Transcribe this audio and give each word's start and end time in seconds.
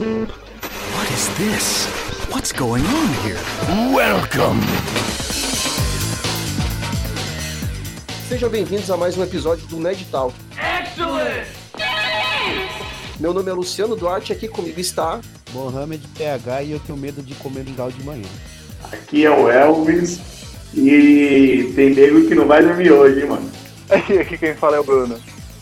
What 0.00 1.10
is 1.10 1.28
this? 1.36 1.84
What's 2.32 2.52
going 2.52 2.82
on 2.86 3.08
here? 3.22 3.36
Welcome! 3.94 4.58
Sejam 8.26 8.48
bem-vindos 8.48 8.90
a 8.90 8.96
mais 8.96 9.18
um 9.18 9.22
episódio 9.22 9.66
do 9.66 9.78
Ned 9.78 10.02
Talk. 10.10 10.34
Excellent! 10.56 11.46
Meu 13.20 13.34
nome 13.34 13.50
é 13.50 13.52
Luciano 13.52 13.94
Duarte, 13.94 14.32
aqui 14.32 14.48
comigo 14.48 14.80
está. 14.80 15.20
Mohamed 15.52 16.08
PH 16.16 16.62
e 16.62 16.72
eu 16.72 16.80
tenho 16.80 16.96
medo 16.96 17.20
de 17.20 17.34
comer 17.34 17.62
mingau 17.62 17.90
de 17.90 18.02
manhã. 18.02 18.28
Aqui 18.90 19.26
é 19.26 19.30
o 19.30 19.50
Elvis 19.50 20.18
e 20.72 21.74
tem 21.76 21.90
nego 21.90 22.26
que 22.26 22.34
não 22.34 22.46
vai 22.46 22.62
dormir 22.62 22.90
hoje, 22.90 23.20
hein, 23.20 23.26
mano. 23.26 23.50
Aqui 23.90 24.38
quem 24.38 24.54
fala 24.54 24.76
é 24.76 24.80
o 24.80 24.84
Bruno. 24.84 25.20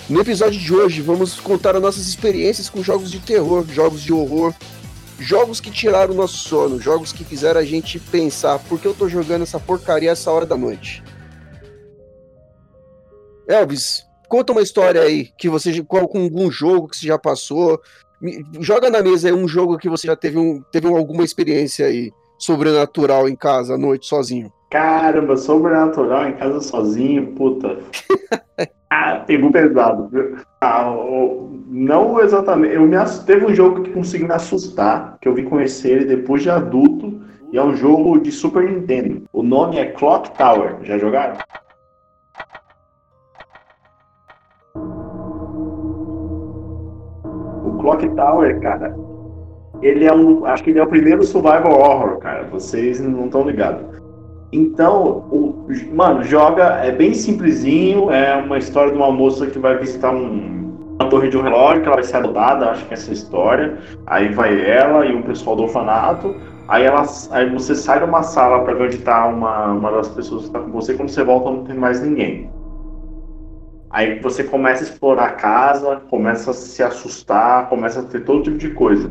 No 0.08 0.22
episódio 0.22 0.58
de 0.58 0.74
hoje, 0.74 1.02
vamos 1.02 1.38
contar 1.38 1.76
as 1.76 1.82
nossas 1.82 2.06
experiências 2.06 2.70
com 2.70 2.82
jogos 2.82 3.10
de 3.10 3.20
terror, 3.20 3.66
jogos 3.68 4.00
de 4.00 4.10
horror, 4.10 4.54
jogos 5.18 5.60
que 5.60 5.70
tiraram 5.70 6.14
o 6.14 6.16
nosso 6.16 6.38
sono, 6.38 6.80
jogos 6.80 7.12
que 7.12 7.22
fizeram 7.24 7.60
a 7.60 7.64
gente 7.64 8.00
pensar 8.00 8.58
por 8.58 8.80
que 8.80 8.86
eu 8.86 8.94
tô 8.94 9.06
jogando 9.06 9.42
essa 9.42 9.60
porcaria 9.60 10.10
essa 10.10 10.30
hora 10.30 10.46
da 10.46 10.56
noite. 10.56 11.04
Elvis, 13.46 14.02
conta 14.30 14.52
uma 14.52 14.62
história 14.62 15.02
aí 15.02 15.28
que 15.36 15.46
você 15.46 15.82
com 15.82 15.98
algum 15.98 16.50
jogo 16.50 16.88
que 16.88 16.96
você 16.96 17.06
já 17.06 17.18
passou. 17.18 17.78
Joga 18.60 18.88
na 18.88 19.02
mesa 19.02 19.28
aí 19.28 19.34
um 19.34 19.46
jogo 19.46 19.76
que 19.76 19.90
você 19.90 20.06
já 20.06 20.16
teve, 20.16 20.38
um, 20.38 20.62
teve 20.72 20.86
alguma 20.86 21.22
experiência 21.22 21.84
aí 21.84 22.10
sobrenatural 22.38 23.28
em 23.28 23.36
casa 23.36 23.74
à 23.74 23.78
noite 23.78 24.06
sozinho. 24.06 24.50
Caramba, 24.70 25.36
sobrenatural 25.36 26.28
em 26.28 26.36
casa 26.36 26.62
sozinho, 26.62 27.34
puta. 27.34 27.78
ah, 28.90 29.22
pegou 29.26 29.52
pesado. 29.52 30.10
Ah, 30.60 30.90
não 31.66 32.20
exatamente. 32.20 32.74
Eu 32.74 32.82
me 32.82 32.96
teve 33.26 33.44
um 33.44 33.54
jogo 33.54 33.82
que 33.82 33.90
conseguiu 33.90 34.28
me 34.28 34.34
assustar, 34.34 35.18
que 35.20 35.28
eu 35.28 35.34
vim 35.34 35.44
conhecer 35.44 35.90
ele 35.90 36.04
depois 36.06 36.42
de 36.42 36.50
adulto, 36.50 37.20
e 37.52 37.58
é 37.58 37.62
um 37.62 37.74
jogo 37.74 38.18
de 38.18 38.32
Super 38.32 38.70
Nintendo. 38.70 39.24
O 39.32 39.42
nome 39.42 39.78
é 39.78 39.86
Clock 39.86 40.30
Tower. 40.36 40.76
Já 40.82 40.98
jogaram? 40.98 41.36
O 47.64 47.78
Clock 47.80 48.08
Tower, 48.08 48.60
cara, 48.60 48.96
ele 49.82 50.06
é 50.06 50.12
um. 50.12 50.46
Acho 50.46 50.64
que 50.64 50.70
ele 50.70 50.78
é 50.78 50.82
o 50.82 50.88
primeiro 50.88 51.22
survival 51.24 51.78
horror, 51.78 52.18
cara. 52.18 52.44
Vocês 52.44 53.00
não 53.00 53.26
estão 53.26 53.42
ligados. 53.42 53.97
Então, 54.50 55.26
o, 55.30 55.66
mano, 55.92 56.24
joga, 56.24 56.64
é 56.82 56.90
bem 56.90 57.12
simplesinho, 57.12 58.10
é 58.10 58.34
uma 58.36 58.56
história 58.56 58.90
de 58.90 58.96
uma 58.96 59.12
moça 59.12 59.46
que 59.46 59.58
vai 59.58 59.76
visitar 59.76 60.10
um, 60.10 60.94
uma 60.98 61.10
torre 61.10 61.28
de 61.28 61.36
um 61.36 61.42
relógio, 61.42 61.82
que 61.82 61.86
ela 61.86 61.96
vai 61.96 62.04
ser 62.04 62.16
adotada, 62.16 62.70
acho 62.70 62.86
que 62.86 62.94
é 62.94 62.96
essa 62.96 63.12
história. 63.12 63.76
Aí 64.06 64.32
vai 64.32 64.58
ela 64.68 65.04
e 65.04 65.14
o 65.14 65.22
pessoal 65.22 65.54
do 65.54 65.64
orfanato. 65.64 66.34
Aí, 66.66 66.84
ela, 66.84 67.02
aí 67.30 67.50
você 67.50 67.74
sai 67.74 67.98
de 67.98 68.04
uma 68.04 68.22
sala 68.22 68.64
para 68.64 68.74
ver 68.74 68.84
onde 68.84 68.98
tá 68.98 69.26
uma, 69.26 69.72
uma 69.72 69.92
das 69.92 70.08
pessoas 70.08 70.42
que 70.42 70.46
está 70.48 70.60
com 70.60 70.70
você, 70.70 70.94
quando 70.94 71.10
você 71.10 71.22
volta 71.22 71.50
não 71.50 71.64
tem 71.64 71.76
mais 71.76 72.02
ninguém. 72.02 72.50
Aí 73.90 74.18
você 74.20 74.44
começa 74.44 74.84
a 74.84 74.86
explorar 74.88 75.24
a 75.24 75.32
casa, 75.32 75.96
começa 76.10 76.50
a 76.50 76.54
se 76.54 76.82
assustar, 76.82 77.68
começa 77.68 78.00
a 78.00 78.02
ter 78.02 78.24
todo 78.24 78.42
tipo 78.42 78.58
de 78.58 78.70
coisa. 78.70 79.10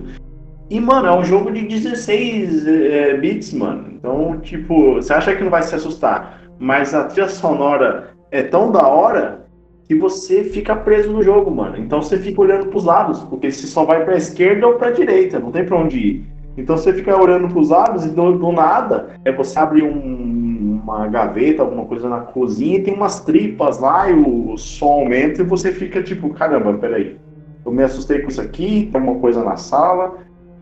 E, 0.69 0.79
mano, 0.79 1.07
é 1.07 1.17
um 1.17 1.23
jogo 1.23 1.51
de 1.51 1.61
16 1.61 2.67
é, 2.67 3.17
bits, 3.17 3.53
mano. 3.53 3.87
Então, 3.93 4.39
tipo, 4.39 4.95
você 4.95 5.13
acha 5.13 5.35
que 5.35 5.43
não 5.43 5.49
vai 5.49 5.63
se 5.63 5.73
assustar, 5.73 6.41
mas 6.59 6.93
a 6.93 7.05
trilha 7.05 7.29
sonora 7.29 8.09
é 8.31 8.43
tão 8.43 8.71
da 8.71 8.85
hora 8.85 9.47
que 9.87 9.95
você 9.95 10.43
fica 10.43 10.75
preso 10.75 11.11
no 11.11 11.23
jogo, 11.23 11.49
mano. 11.49 11.77
Então 11.77 12.01
você 12.01 12.17
fica 12.17 12.41
olhando 12.41 12.67
pros 12.67 12.83
lados, 12.83 13.23
porque 13.23 13.49
você 13.49 13.65
só 13.65 13.85
vai 13.85 14.03
pra 14.03 14.17
esquerda 14.17 14.67
ou 14.67 14.73
pra 14.73 14.91
direita, 14.91 15.39
não 15.39 15.51
tem 15.51 15.65
pra 15.65 15.77
onde 15.77 15.97
ir. 15.97 16.25
Então 16.57 16.75
você 16.75 16.91
fica 16.91 17.15
olhando 17.15 17.47
pros 17.47 17.69
lados 17.69 18.03
e 18.03 18.09
do, 18.09 18.37
do 18.37 18.51
nada 18.51 19.11
é 19.23 19.31
você 19.31 19.57
abre 19.57 19.83
um, 19.83 20.81
uma 20.83 21.07
gaveta, 21.07 21.61
alguma 21.61 21.85
coisa 21.85 22.09
na 22.09 22.21
cozinha 22.21 22.79
e 22.79 22.83
tem 22.83 22.93
umas 22.93 23.21
tripas 23.21 23.79
lá 23.79 24.09
e 24.09 24.13
o, 24.13 24.51
o 24.51 24.57
som 24.57 25.01
aumenta 25.01 25.41
e 25.41 25.45
você 25.45 25.71
fica 25.71 26.03
tipo, 26.03 26.31
caramba, 26.31 26.73
peraí. 26.73 27.15
Eu 27.65 27.71
me 27.71 27.83
assustei 27.83 28.19
com 28.19 28.29
isso 28.29 28.41
aqui, 28.41 28.89
tem 28.91 29.01
uma 29.01 29.15
coisa 29.15 29.43
na 29.43 29.55
sala, 29.55 30.15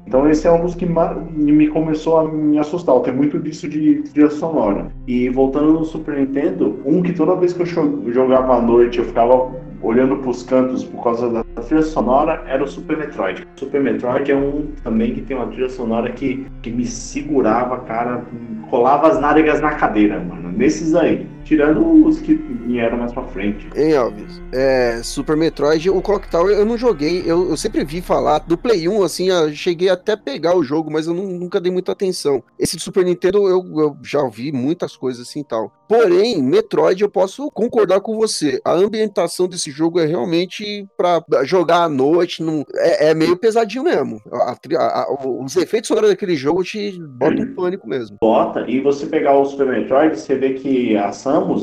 então 0.08 0.30
esse 0.30 0.48
é 0.48 0.52
um 0.52 0.62
dos 0.62 0.76
que 0.76 0.86
me 0.86 1.68
começou 1.68 2.20
a 2.20 2.32
me 2.32 2.58
assustar. 2.60 3.00
Tem 3.02 3.14
muito 3.14 3.40
disso 3.40 3.68
de 3.68 4.04
trilha 4.14 4.30
sonora. 4.30 4.92
E 5.08 5.30
voltando 5.30 5.74
no 5.74 5.84
Super 5.84 6.18
Nintendo, 6.18 6.80
um 6.86 7.02
que 7.02 7.14
toda 7.14 7.36
vez 7.36 7.54
que 7.54 7.62
eu 7.62 8.14
jogava 8.14 8.58
à 8.58 8.62
noite 8.62 9.00
eu 9.00 9.06
ficava 9.06 9.52
olhando 9.82 10.18
para 10.18 10.30
os 10.30 10.42
cantos 10.44 10.84
por 10.84 11.04
causa 11.04 11.30
da 11.30 11.44
trilha 11.62 11.84
sonora 11.84 12.44
era 12.48 12.64
o 12.64 12.68
Super 12.68 12.98
Metroid. 12.98 13.46
O 13.56 13.60
Super 13.60 13.82
Metroid 13.82 14.32
é 14.32 14.36
um 14.36 14.68
também 14.84 15.14
que 15.14 15.22
tem 15.22 15.36
uma 15.36 15.48
trilha 15.48 15.70
sonora 15.70 16.12
que, 16.12 16.46
que 16.62 16.72
me 16.72 16.86
segurava, 16.86 17.80
cara, 17.80 18.24
colava 18.70 19.08
as 19.08 19.20
nádegas 19.20 19.62
na 19.62 19.72
cadeira, 19.72 20.20
mano. 20.20 20.52
Nesses 20.52 20.96
aí. 20.96 21.28
Tirando 21.46 22.06
os 22.06 22.20
que 22.20 22.34
vieram 22.34 22.98
mais 22.98 23.14
pra 23.14 23.24
frente. 23.24 23.70
Hein, 23.76 23.96
Alves? 23.96 24.42
É, 24.52 25.00
Super 25.04 25.38
Metroid, 25.38 25.90
o 25.92 26.02
Clock 26.02 26.30
Tower 26.30 26.56
eu 26.56 26.66
não 26.66 26.78
joguei, 26.78 27.24
eu, 27.26 27.50
eu 27.50 27.56
sempre 27.56 27.84
vi 27.86 28.02
falar. 28.02 28.40
Do 28.40 28.58
Play 28.58 28.90
1, 28.90 29.04
assim, 29.04 29.30
eu 29.30 29.54
cheguei 29.54 29.90
até 29.90 30.14
a 30.14 30.18
pegar 30.18 30.58
o 30.58 30.64
jogo, 30.64 30.92
mas 30.92 31.06
eu 31.06 31.14
não, 31.14 31.26
nunca 31.28 31.62
dei 31.62 31.72
muita 31.72 31.92
atenção. 31.92 32.44
Esse 32.58 32.76
do 32.76 32.82
Super 32.82 33.06
Nintendo 33.06 33.48
eu, 33.48 33.64
eu 33.80 33.98
já 34.04 34.22
ouvi 34.22 34.52
muitas 34.52 34.98
coisas 34.98 35.28
assim 35.28 35.42
e 35.42 35.44
tal. 35.44 35.72
Porém, 35.88 36.42
Metroid 36.42 37.02
eu 37.02 37.10
posso 37.10 37.52
concordar 37.52 38.02
com 38.02 38.16
você. 38.16 38.60
A 38.66 38.74
ambientação 38.74 39.48
desse 39.48 39.70
jogo 39.70 40.00
é 40.00 40.06
realmente 40.06 40.88
para 40.98 41.24
jogar 41.44 41.84
à 41.84 41.90
noite, 41.90 42.42
não, 42.42 42.66
é, 42.76 43.10
é 43.10 43.14
meio 43.14 43.38
pesadinho 43.38 43.84
mesmo. 43.84 44.20
A, 44.32 44.58
a, 44.78 45.02
a, 45.04 45.16
os 45.24 45.56
efeitos 45.56 45.88
sonoros 45.88 46.10
daquele 46.10 46.36
jogo 46.36 46.64
te 46.64 47.00
botam 47.00 47.44
um 47.44 47.54
pânico 47.54 47.88
mesmo. 47.88 48.18
Bota, 48.20 48.66
e 48.68 48.82
você 48.82 49.06
pegar 49.06 49.38
o 49.38 49.46
Super 49.46 49.68
Metroid, 49.68 50.20
você 50.20 50.36
vê 50.36 50.54
que 50.54 50.98
a 50.98 51.12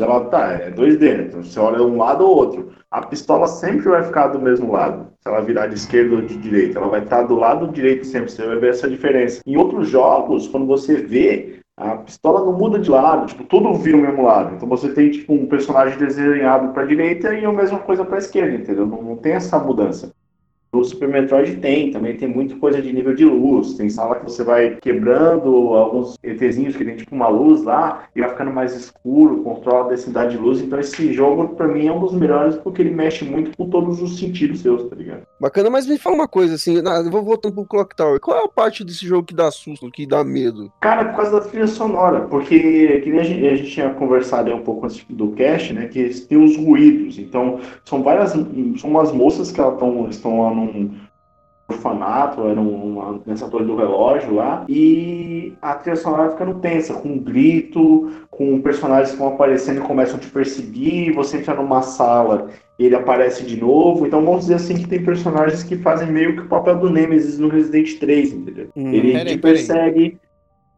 Ela 0.01 0.25
tá, 0.27 0.53
é 0.53 0.71
2D, 0.71 1.01
né? 1.01 1.25
Então 1.29 1.43
você 1.43 1.59
olha 1.59 1.83
um 1.83 1.97
lado 1.97 2.25
ou 2.25 2.37
outro. 2.37 2.73
A 2.91 3.07
pistola 3.07 3.47
sempre 3.47 3.89
vai 3.89 4.03
ficar 4.03 4.29
do 4.29 4.41
mesmo 4.41 4.73
lado. 4.73 5.07
Se 5.21 5.29
ela 5.29 5.41
virar 5.41 5.67
de 5.69 5.75
esquerda 5.75 6.17
ou 6.17 6.23
de 6.23 6.37
direita, 6.37 6.79
ela 6.79 6.89
vai 6.89 7.03
estar 7.03 7.23
do 7.23 7.35
lado 7.35 7.69
direito 7.69 8.05
sempre. 8.07 8.31
Você 8.31 8.47
vai 8.47 8.59
ver 8.59 8.71
essa 8.71 8.89
diferença. 8.89 9.41
Em 9.47 9.57
outros 9.57 9.89
jogos, 9.89 10.49
quando 10.49 10.67
você 10.67 10.97
vê 10.97 11.61
a 11.77 11.97
pistola 11.97 12.45
não 12.45 12.53
muda 12.53 12.79
de 12.79 12.91
lado, 12.91 13.27
tipo, 13.27 13.45
tudo 13.45 13.73
vira 13.75 13.97
o 13.97 14.01
mesmo 14.01 14.23
lado. 14.23 14.55
Então 14.55 14.69
você 14.69 14.93
tem 14.93 15.11
tipo 15.11 15.33
um 15.33 15.47
personagem 15.47 15.99
desenhado 15.99 16.73
para 16.73 16.85
direita 16.85 17.35
e 17.35 17.45
a 17.45 17.53
mesma 17.53 17.79
coisa 17.79 18.05
para 18.05 18.19
esquerda, 18.19 18.57
entendeu? 18.57 18.87
Não, 18.87 19.03
não, 19.03 19.17
tem 19.17 19.33
essa 19.33 19.59
mudança. 19.59 20.13
No 20.75 20.83
Super 20.83 21.07
Metroid 21.07 21.57
tem, 21.57 21.91
também 21.91 22.17
tem 22.17 22.27
muita 22.27 22.57
coisa 22.57 22.81
de 22.81 22.91
nível 22.91 23.15
de 23.15 23.27
luz. 23.27 23.75
Tem 23.75 23.91
sala 23.91 24.17
que 24.17 24.25
você 24.25 24.43
vai 24.43 24.79
quebrando 24.81 25.75
alguns 25.75 26.17
ETzinhos 26.23 26.75
que 26.75 26.83
tem 26.83 26.97
tipo 26.97 27.15
uma 27.15 27.29
luz 27.29 27.63
lá 27.63 28.05
e 28.17 28.21
vai 28.23 28.31
ficando 28.31 28.51
mais 28.51 28.75
escuro, 28.75 29.43
controla 29.43 29.85
a 29.85 29.89
densidade 29.91 30.31
de 30.31 30.39
luz. 30.39 30.63
Então 30.63 30.81
esse 30.81 31.13
jogo, 31.13 31.49
para 31.57 31.69
mim, 31.69 31.89
é 31.89 31.93
um 31.93 32.01
dos 32.01 32.15
melhores 32.15 32.57
porque 32.57 32.81
ele 32.81 32.91
mexe 32.91 33.23
muito 33.23 33.55
com 33.55 33.69
todos 33.69 34.01
os 34.01 34.19
sentidos 34.19 34.61
seus, 34.61 34.89
tá 34.89 34.97
ligado? 34.97 35.27
Bacana, 35.39 35.69
mas 35.69 35.87
me 35.87 35.99
fala 35.99 36.17
uma 36.17 36.29
coisa 36.29 36.55
assim, 36.55 36.77
eu 36.77 37.11
vou 37.11 37.23
voltando 37.23 37.53
pro 37.53 37.67
Clock 37.67 37.95
Tower. 37.95 38.19
Qual 38.19 38.39
é 38.39 38.45
a 38.45 38.49
parte 38.49 38.83
desse 38.83 39.07
jogo 39.07 39.27
que 39.27 39.35
dá 39.35 39.51
susto, 39.51 39.91
que 39.91 40.07
dá 40.07 40.25
medo? 40.25 40.73
Cara, 40.81 41.05
por 41.05 41.17
causa 41.17 41.33
da 41.33 41.41
trilha 41.41 41.67
sonora, 41.67 42.21
porque 42.23 43.01
que 43.03 43.11
a 43.11 43.23
gente, 43.23 43.47
a 43.47 43.57
gente 43.57 43.71
tinha 43.71 43.91
conversado 43.91 44.51
um 44.55 44.63
pouco 44.63 44.87
antes 44.87 45.05
do 45.11 45.33
cast, 45.33 45.75
né, 45.75 45.89
que 45.89 46.09
tem 46.21 46.43
os 46.43 46.57
ruídos. 46.57 47.19
Então, 47.19 47.61
são 47.85 48.03
várias, 48.03 48.31
são 48.33 48.89
umas 48.89 49.13
moças 49.13 49.53
que 49.53 49.61
elas 49.61 49.79
tão, 49.79 50.09
estão 50.09 50.43
lá 50.43 50.55
no 50.55 50.62
num 50.65 50.91
orfanato, 51.69 52.47
era 52.47 52.61
uma, 52.61 53.21
nessa 53.25 53.49
torre 53.49 53.65
do 53.65 53.77
relógio 53.77 54.35
lá, 54.35 54.65
e 54.69 55.55
a 55.63 55.75
trilha 55.75 55.97
sonora 55.97 56.31
ficando 56.31 56.61
tensa, 56.61 56.95
com 56.95 57.09
um 57.09 57.19
grito, 57.19 58.11
com 58.31 58.61
personagens 58.61 59.13
que 59.13 59.19
vão 59.19 59.29
aparecendo 59.29 59.79
e 59.79 59.87
começam 59.87 60.17
a 60.17 60.19
te 60.19 60.29
perseguir, 60.29 61.15
você 61.15 61.39
entra 61.39 61.55
numa 61.55 61.83
sala 61.83 62.49
ele 62.87 62.95
aparece 62.95 63.45
de 63.45 63.61
novo, 63.61 64.07
então 64.07 64.25
vamos 64.25 64.43
dizer 64.43 64.55
assim 64.55 64.77
que 64.77 64.89
tem 64.89 65.05
personagens 65.05 65.63
que 65.63 65.77
fazem 65.77 66.11
meio 66.11 66.35
que 66.35 66.43
o 66.43 66.49
papel 66.49 66.79
do 66.79 66.91
Nemesis 66.91 67.39
no 67.39 67.49
Resident 67.49 67.99
3, 67.99 68.33
entendeu? 68.33 68.69
Hum, 68.75 68.93
ele 68.93 69.25
te 69.25 69.39
persegue, 69.39 70.19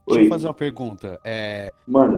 Deixa 0.06 0.20
Oi. 0.20 0.26
eu 0.26 0.28
fazer 0.28 0.46
uma 0.46 0.54
pergunta. 0.54 1.18
É. 1.24 1.72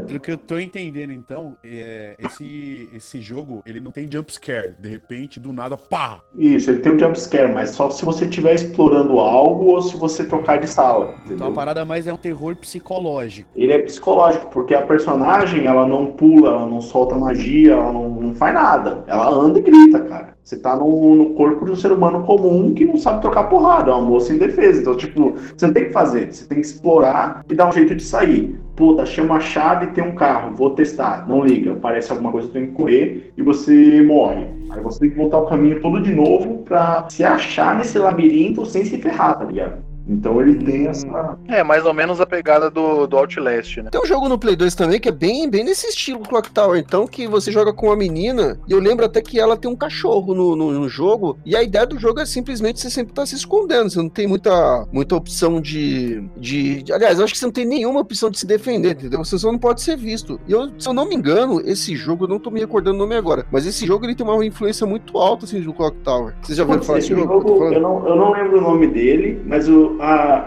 Pelo 0.06 0.20
que 0.20 0.32
eu 0.32 0.38
tô 0.38 0.58
entendendo, 0.58 1.12
então, 1.12 1.56
é, 1.64 2.16
esse, 2.18 2.88
esse 2.92 3.20
jogo, 3.20 3.62
ele 3.64 3.78
não 3.78 3.92
tem 3.92 4.10
jumpscare. 4.10 4.74
De 4.78 4.88
repente, 4.88 5.38
do 5.38 5.52
nada, 5.52 5.76
pá! 5.76 6.20
Isso, 6.34 6.70
ele 6.70 6.80
tem 6.80 6.92
um 6.92 6.98
jumpscare, 6.98 7.52
mas 7.52 7.70
só 7.70 7.88
se 7.90 8.04
você 8.04 8.24
estiver 8.24 8.54
explorando 8.54 9.20
algo 9.20 9.66
ou 9.66 9.82
se 9.82 9.96
você 9.96 10.24
trocar 10.24 10.58
de 10.58 10.68
sala. 10.68 11.14
Entendeu? 11.18 11.36
Então 11.36 11.48
a 11.48 11.52
parada 11.52 11.84
mais 11.84 12.06
é 12.06 12.12
um 12.12 12.16
terror 12.16 12.56
psicológico. 12.56 13.48
Ele 13.54 13.72
é 13.72 13.78
psicológico, 13.78 14.50
porque 14.50 14.74
a 14.74 14.82
personagem, 14.82 15.66
ela 15.66 15.86
não 15.86 16.06
pula, 16.06 16.50
ela 16.50 16.66
não 16.66 16.80
solta 16.80 17.14
magia, 17.14 17.72
ela 17.72 17.92
não, 17.92 18.08
não 18.08 18.34
faz 18.34 18.54
nada. 18.54 19.04
Ela 19.06 19.28
anda 19.30 19.58
e 19.58 19.62
grita, 19.62 20.00
cara. 20.00 20.35
Você 20.46 20.56
tá 20.56 20.76
no, 20.76 21.16
no, 21.16 21.30
corpo 21.30 21.64
de 21.64 21.72
um 21.72 21.76
ser 21.76 21.90
humano 21.90 22.22
comum 22.22 22.72
que 22.72 22.84
não 22.84 22.96
sabe 22.96 23.20
trocar 23.20 23.48
porrada, 23.48 23.90
é 23.90 23.94
uma 23.94 24.08
moça 24.08 24.32
indefesa. 24.32 24.80
Então, 24.80 24.96
tipo, 24.96 25.34
você 25.56 25.66
não 25.66 25.74
tem 25.74 25.86
que 25.86 25.92
fazer, 25.92 26.32
você 26.32 26.46
tem 26.46 26.60
que 26.60 26.66
explorar 26.68 27.44
e 27.50 27.54
dar 27.56 27.68
um 27.68 27.72
jeito 27.72 27.96
de 27.96 28.04
sair. 28.04 28.56
Puta, 28.76 29.02
achei 29.02 29.24
uma 29.24 29.40
chave 29.40 29.86
e 29.86 29.90
tem 29.90 30.04
um 30.04 30.14
carro, 30.14 30.54
vou 30.54 30.70
testar. 30.70 31.28
Não 31.28 31.44
liga, 31.44 31.72
aparece 31.72 32.12
alguma 32.12 32.30
coisa, 32.30 32.46
tem 32.46 32.68
que 32.68 32.74
correr 32.74 33.32
e 33.36 33.42
você 33.42 34.00
morre. 34.02 34.46
Aí 34.70 34.80
você 34.80 35.00
tem 35.00 35.10
que 35.10 35.16
voltar 35.16 35.38
o 35.38 35.46
caminho 35.46 35.80
todo 35.80 36.00
de 36.00 36.14
novo 36.14 36.58
pra 36.58 37.08
se 37.10 37.24
achar 37.24 37.76
nesse 37.76 37.98
labirinto 37.98 38.64
sem 38.64 38.84
se 38.84 38.98
ferrar, 38.98 39.40
tá 39.40 39.44
ligado? 39.44 39.85
Então 40.08 40.40
ele 40.40 40.54
tem 40.64 40.86
essa. 40.86 41.06
É, 41.48 41.62
mais 41.64 41.84
ou 41.84 41.92
menos 41.94 42.20
a 42.20 42.26
pegada 42.26 42.70
do, 42.70 43.06
do 43.06 43.16
Outlast, 43.16 43.78
né? 43.78 43.90
Tem 43.90 44.00
um 44.00 44.06
jogo 44.06 44.28
no 44.28 44.38
Play 44.38 44.54
2 44.56 44.74
também 44.74 45.00
que 45.00 45.08
é 45.08 45.12
bem, 45.12 45.48
bem 45.50 45.64
nesse 45.64 45.86
estilo 45.88 46.20
Clock 46.20 46.50
Tower, 46.50 46.78
então, 46.78 47.06
que 47.06 47.26
você 47.26 47.50
joga 47.50 47.72
com 47.72 47.86
uma 47.86 47.96
menina, 47.96 48.58
e 48.68 48.72
eu 48.72 48.78
lembro 48.78 49.04
até 49.04 49.20
que 49.20 49.38
ela 49.40 49.56
tem 49.56 49.70
um 49.70 49.76
cachorro 49.76 50.34
no, 50.34 50.54
no, 50.56 50.70
no 50.72 50.88
jogo, 50.88 51.38
e 51.44 51.56
a 51.56 51.62
ideia 51.62 51.86
do 51.86 51.98
jogo 51.98 52.20
é 52.20 52.26
simplesmente 52.26 52.80
você 52.80 52.90
sempre 52.90 53.12
tá 53.12 53.24
se 53.26 53.34
escondendo, 53.34 53.90
você 53.90 53.98
não 53.98 54.08
tem 54.08 54.26
muita, 54.26 54.86
muita 54.92 55.16
opção 55.16 55.60
de, 55.60 56.22
de, 56.36 56.82
de- 56.82 56.92
Aliás, 56.92 57.18
eu 57.18 57.24
acho 57.24 57.32
que 57.34 57.38
você 57.38 57.46
não 57.46 57.52
tem 57.52 57.64
nenhuma 57.64 58.00
opção 58.00 58.30
de 58.30 58.38
se 58.38 58.46
defender, 58.46 58.92
entendeu? 58.92 59.24
Você 59.24 59.38
só 59.38 59.50
não 59.50 59.58
pode 59.58 59.82
ser 59.82 59.96
visto. 59.96 60.40
E 60.46 60.52
eu, 60.52 60.70
se 60.78 60.88
eu 60.88 60.94
não 60.94 61.08
me 61.08 61.14
engano, 61.14 61.60
esse 61.64 61.96
jogo, 61.96 62.24
eu 62.24 62.28
não 62.28 62.38
tô 62.38 62.50
me 62.50 62.60
recordando 62.60 62.96
o 62.96 62.98
nome 63.00 63.14
agora, 63.16 63.44
mas 63.50 63.66
esse 63.66 63.86
jogo 63.86 64.04
ele 64.06 64.14
tem 64.14 64.26
uma 64.26 64.44
influência 64.44 64.86
muito 64.86 65.18
alta, 65.18 65.44
assim, 65.46 65.60
do 65.60 65.72
Clock 65.72 65.96
Tower. 65.98 66.34
Vocês 66.42 66.56
já 66.58 66.64
ouviram 66.64 66.82
falar 66.82 66.98
Esse 66.98 67.08
desse 67.14 67.20
jogo? 67.20 67.48
jogo, 67.48 67.64
eu 67.74 67.80
não, 67.80 68.08
eu 68.08 68.16
não 68.16 68.32
lembro 68.32 68.58
o 68.58 68.60
nome 68.60 68.86
dele, 68.86 69.40
mas 69.46 69.68
o, 69.68 69.95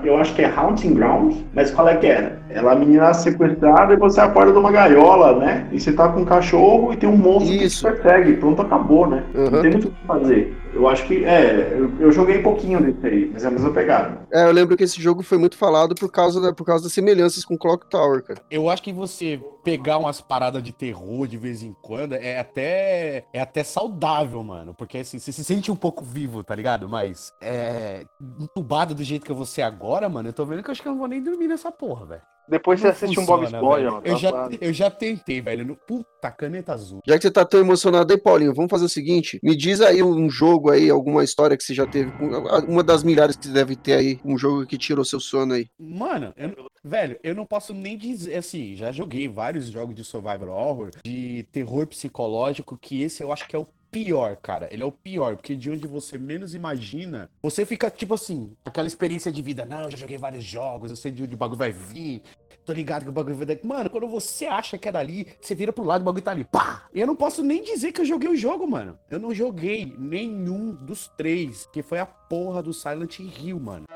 eu 0.04 0.18
acho 0.18 0.34
que 0.36 0.42
é 0.42 0.54
Haunting 0.54 0.94
Grounds. 0.94 1.38
Mas 1.54 1.72
qual 1.72 1.88
é 1.88 1.96
que 1.96 2.08
era? 2.08 2.40
Ela 2.50 2.72
a 2.72 2.76
menina 2.76 3.14
sequestrada 3.14 3.94
e 3.94 3.98
você 3.98 4.22
acorda 4.22 4.52
de 4.52 4.58
uma 4.58 4.72
gaiola, 4.72 5.38
né? 5.38 5.68
E 5.72 5.80
você 5.80 5.92
tá 5.92 6.10
com 6.10 6.22
um 6.22 6.26
cachorro 6.26 6.94
e 6.94 6.98
tem 6.98 7.08
um 7.10 7.18
monstro 7.18 7.54
Isso. 7.54 7.86
que 7.86 7.94
te 7.94 8.02
persegue. 8.02 8.34
Pronto, 8.34 8.62
acabou, 8.62 9.08
né? 9.08 9.24
Aham. 9.36 9.50
Não 9.50 9.62
tem 9.62 9.72
muito 9.72 9.88
o 9.88 9.92
que 9.92 10.08
fazer. 10.08 10.58
Eu 10.74 10.88
acho 10.88 11.06
que, 11.08 11.26
é, 11.26 11.74
eu, 11.74 12.00
eu 12.00 12.12
joguei 12.12 12.40
um 12.40 12.44
pouquinho 12.44 12.82
desse 12.82 13.06
aí, 13.06 13.30
mas 13.34 13.44
é 13.44 13.48
a 13.48 13.52
mesma 13.52 13.74
pegada. 13.74 14.28
É, 14.32 14.46
eu 14.46 14.52
lembro 14.52 14.78
que 14.78 14.84
esse 14.84 15.02
jogo 15.02 15.24
foi 15.24 15.38
muito 15.38 15.58
falado 15.58 15.96
por 15.96 16.12
causa, 16.12 16.40
da, 16.40 16.54
por 16.54 16.64
causa 16.64 16.84
das 16.84 16.94
semelhanças 16.94 17.44
com 17.44 17.58
Clock 17.58 17.90
Tower, 17.90 18.24
cara. 18.24 18.42
Eu 18.50 18.70
acho 18.70 18.84
que 18.84 18.94
você 18.94 19.42
pegar 19.64 19.98
umas 19.98 20.22
paradas 20.22 20.64
de 20.64 20.72
terror 20.72 21.28
de 21.28 21.38
vez 21.38 21.64
em 21.64 21.76
quando 21.82 22.14
é 22.14 22.40
até 22.40 23.26
é 23.34 23.42
até 23.42 23.64
saudável, 23.64 24.44
mano. 24.44 24.74
Porque 24.74 25.00
assim, 25.00 25.20
você 25.20 25.32
se 25.32 25.44
sente 25.44 25.72
um 25.72 25.76
pouco 25.76 26.04
vivo, 26.04 26.44
tá 26.44 26.56
ligado? 26.56 26.88
Mas 26.88 27.34
é 27.42 28.06
entubado 28.40 28.94
do 28.94 29.04
jeito 29.04 29.26
que 29.26 29.32
eu 29.32 29.36
vou 29.36 29.46
ser 29.46 29.64
agora, 29.64 30.08
mano, 30.08 30.30
eu 30.30 30.34
tô 30.34 30.46
vendo 30.46 30.64
que 30.64 30.70
eu 30.70 30.72
acho 30.72 30.82
que 30.82 30.88
eu 30.88 30.92
não 30.92 31.00
vou 31.00 31.08
nem 31.08 31.22
dormir 31.22 31.48
nessa 31.48 31.72
porra, 31.72 32.06
velho. 32.06 32.22
Depois 32.50 32.80
você 32.80 32.88
Não 32.88 32.92
assiste 32.94 33.20
um 33.20 33.26
Bob 33.26 33.44
funciona, 33.44 33.58
Esponja, 33.64 33.92
mano. 33.92 34.02
Eu 34.06 34.14
tá 34.14 34.18
já, 34.20 34.50
eu 34.60 34.74
já 34.74 34.90
tentei, 34.92 35.42
velho. 35.42 35.66
No- 35.66 35.76
Puta, 35.76 36.32
caneta 36.32 36.74
azul. 36.74 37.00
Já 37.08 37.18
que 37.18 37.22
você 37.24 37.32
tá 37.32 37.46
tão 37.46 37.60
emocionado 37.60 38.12
aí, 38.12 38.20
Paulinho, 38.20 38.54
vamos 38.54 38.70
fazer 38.70 38.86
o 38.86 38.90
seguinte: 38.90 39.40
me 39.42 39.56
diz 39.56 39.82
aí 39.82 40.02
um 40.04 40.30
jogo 40.30 40.70
aí, 40.70 40.90
alguma 40.90 41.24
história 41.24 41.56
que 41.56 41.64
você 41.64 41.74
já 41.74 41.86
teve, 41.86 42.12
com- 42.12 42.28
uma 42.68 42.84
das 42.84 43.04
milhares 43.04 43.36
que 43.36 43.48
você 43.48 43.54
deve 43.54 43.76
ter 43.76 43.94
aí, 43.94 44.20
um 44.26 44.38
jogo 44.38 44.66
que 44.66 44.78
tirou 44.78 45.06
seu 45.06 45.20
sono 45.20 45.54
aí. 45.54 45.68
Mano, 45.80 46.34
eu 46.36 46.68
velho, 46.84 47.20
eu 47.24 47.36
não 47.36 47.46
posso 47.46 47.74
nem 47.74 47.98
dizer 47.98 48.36
assim, 48.36 48.76
já 48.76 48.92
joguei 48.92 49.28
vários 49.28 49.68
jogos 49.68 49.96
de 49.96 50.04
survival 50.04 50.50
horror, 50.50 50.92
de 51.04 51.46
terror 51.52 51.86
psicológico, 51.88 52.78
que 52.78 53.02
esse 53.02 53.22
eu 53.24 53.32
acho 53.32 53.48
que 53.48 53.56
é 53.56 53.60
o 53.60 53.68
pior, 53.92 54.36
cara. 54.38 54.68
Ele 54.72 54.84
é 54.84 54.86
o 54.86 54.92
pior, 54.92 55.36
porque 55.36 55.56
de 55.56 55.70
onde 55.70 55.88
você 55.88 56.18
menos 56.18 56.54
imagina, 56.54 57.30
você 57.42 57.66
fica 57.66 57.90
tipo 57.90 58.14
assim, 58.14 58.56
aquela 58.64 58.88
experiência 58.88 59.32
de 59.32 59.42
vida, 59.42 59.66
não, 59.66 59.84
eu 59.84 59.92
já 59.92 59.98
joguei 59.98 60.18
vários 60.18 60.44
jogos, 60.44 60.90
eu 60.90 60.98
sei 60.98 61.12
de 61.12 61.24
onde 61.24 61.36
o 61.36 61.38
bagulho 61.38 61.58
vai 61.58 61.72
vir. 61.72 62.22
Tô 62.66 62.74
ligado 62.74 63.04
que 63.04 63.10
o 63.10 63.12
bagulho 63.12 63.36
vai 63.36 63.48
dar. 63.48 63.58
Mano, 63.64 63.90
quando 63.90 64.08
você 64.08 64.46
acha 64.46 64.78
que 64.78 64.88
é 64.88 64.92
dali, 64.92 65.28
você 65.42 65.56
vira 65.56 65.74
pro 65.74 65.84
lado 65.84 66.02
e 66.02 66.04
o 66.04 66.06
bagulho 66.06 66.24
tá 66.24 66.32
ali. 66.32 66.44
Pá! 66.44 66.88
E 66.94 67.00
eu 67.00 67.08
não 67.08 67.16
posso 67.16 67.44
nem 67.44 67.64
dizer 67.64 67.92
que 67.92 68.02
eu 68.02 68.06
joguei 68.06 68.30
o 68.30 68.36
jogo, 68.36 68.68
mano. 68.68 68.98
Eu 69.10 69.20
não 69.20 69.34
joguei 69.34 69.92
nenhum 69.98 70.76
dos 70.76 71.08
três, 71.18 71.68
que 71.74 71.82
foi 71.82 71.98
a 71.98 72.06
porra 72.06 72.62
do 72.62 72.72
Silent 72.72 73.20
Hill, 73.20 73.60
mano. 73.60 73.88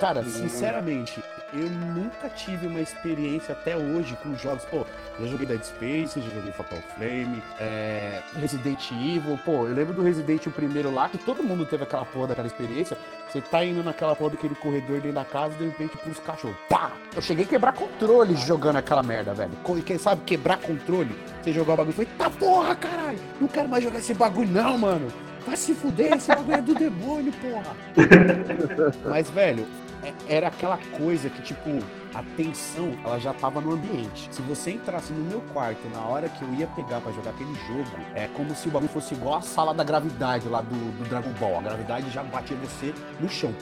Cara, 0.00 0.24
sinceramente, 0.24 1.22
eu 1.52 1.68
nunca 1.68 2.28
tive 2.30 2.66
uma 2.66 2.80
experiência 2.80 3.52
até 3.52 3.76
hoje 3.76 4.16
com 4.22 4.34
jogos. 4.36 4.64
Pô, 4.64 4.86
já 5.20 5.26
joguei 5.26 5.46
Dead 5.46 5.62
Space, 5.62 6.20
já 6.20 6.30
joguei 6.30 6.50
Fatal 6.52 6.78
Flame, 6.96 7.42
é, 7.60 8.20
Resident 8.36 8.90
Evil. 8.90 9.38
Pô, 9.44 9.66
eu 9.66 9.74
lembro 9.74 9.92
do 9.92 10.02
Resident 10.02 10.40
Evil 10.40 10.52
primeiro 10.52 10.92
lá, 10.92 11.08
que 11.08 11.18
todo 11.18 11.42
mundo 11.42 11.66
teve 11.66 11.82
aquela 11.82 12.04
porra 12.06 12.28
daquela 12.28 12.46
experiência. 12.46 12.96
Você 13.30 13.40
tá 13.40 13.64
indo 13.64 13.82
naquela 13.82 14.16
porra 14.16 14.30
daquele 14.30 14.54
corredor 14.54 15.00
dentro 15.00 15.12
da 15.12 15.24
casa, 15.24 15.54
de 15.56 15.64
repente 15.64 15.96
pros 15.98 16.18
cachorros. 16.18 16.56
Pá! 16.68 16.92
Eu 17.14 17.20
cheguei 17.20 17.44
a 17.44 17.48
quebrar 17.48 17.72
controle 17.72 18.34
jogando 18.36 18.76
aquela 18.76 19.02
merda, 19.02 19.34
velho. 19.34 19.52
Quem 19.84 19.98
sabe 19.98 20.22
quebrar 20.24 20.58
controle? 20.58 21.14
Você 21.42 21.52
jogar 21.52 21.74
o 21.74 21.76
bagulho 21.76 21.92
e 21.92 21.96
foi, 21.96 22.06
tá 22.06 22.30
porra, 22.30 22.74
caralho! 22.74 23.18
Não 23.40 23.48
quero 23.48 23.68
mais 23.68 23.84
jogar 23.84 23.98
esse 23.98 24.14
bagulho, 24.14 24.48
não, 24.50 24.78
mano! 24.78 25.08
Vai 25.46 25.56
se 25.56 25.74
fuder, 25.74 26.14
esse 26.14 26.28
bagulho 26.28 26.56
é 26.56 26.62
do 26.62 26.74
demônio, 26.74 27.32
porra! 27.32 27.76
Mas, 29.04 29.28
velho, 29.28 29.66
era 30.28 30.48
aquela 30.48 30.78
coisa 30.96 31.28
que, 31.30 31.42
tipo, 31.42 31.70
a 32.14 32.22
tensão, 32.36 32.96
ela 33.04 33.18
já 33.18 33.32
tava 33.32 33.60
no 33.60 33.72
ambiente. 33.72 34.28
Se 34.30 34.42
você 34.42 34.72
entrasse 34.72 35.12
no 35.12 35.24
meu 35.24 35.40
quarto 35.52 35.88
na 35.88 36.00
hora 36.00 36.28
que 36.28 36.42
eu 36.42 36.54
ia 36.54 36.66
pegar 36.68 37.00
pra 37.00 37.12
jogar 37.12 37.30
aquele 37.30 37.54
jogo, 37.66 37.90
é 38.14 38.28
como 38.28 38.54
se 38.54 38.68
o 38.68 38.70
bagulho 38.70 38.90
fosse 38.90 39.14
igual 39.14 39.36
a 39.36 39.42
sala 39.42 39.72
da 39.72 39.84
gravidade 39.84 40.48
lá 40.48 40.60
do, 40.60 40.98
do 40.98 41.08
Dragon 41.08 41.32
Ball. 41.40 41.58
A 41.58 41.62
gravidade 41.62 42.10
já 42.10 42.22
batia 42.22 42.56
você 42.58 42.94
no 43.20 43.28
chão. 43.28 43.54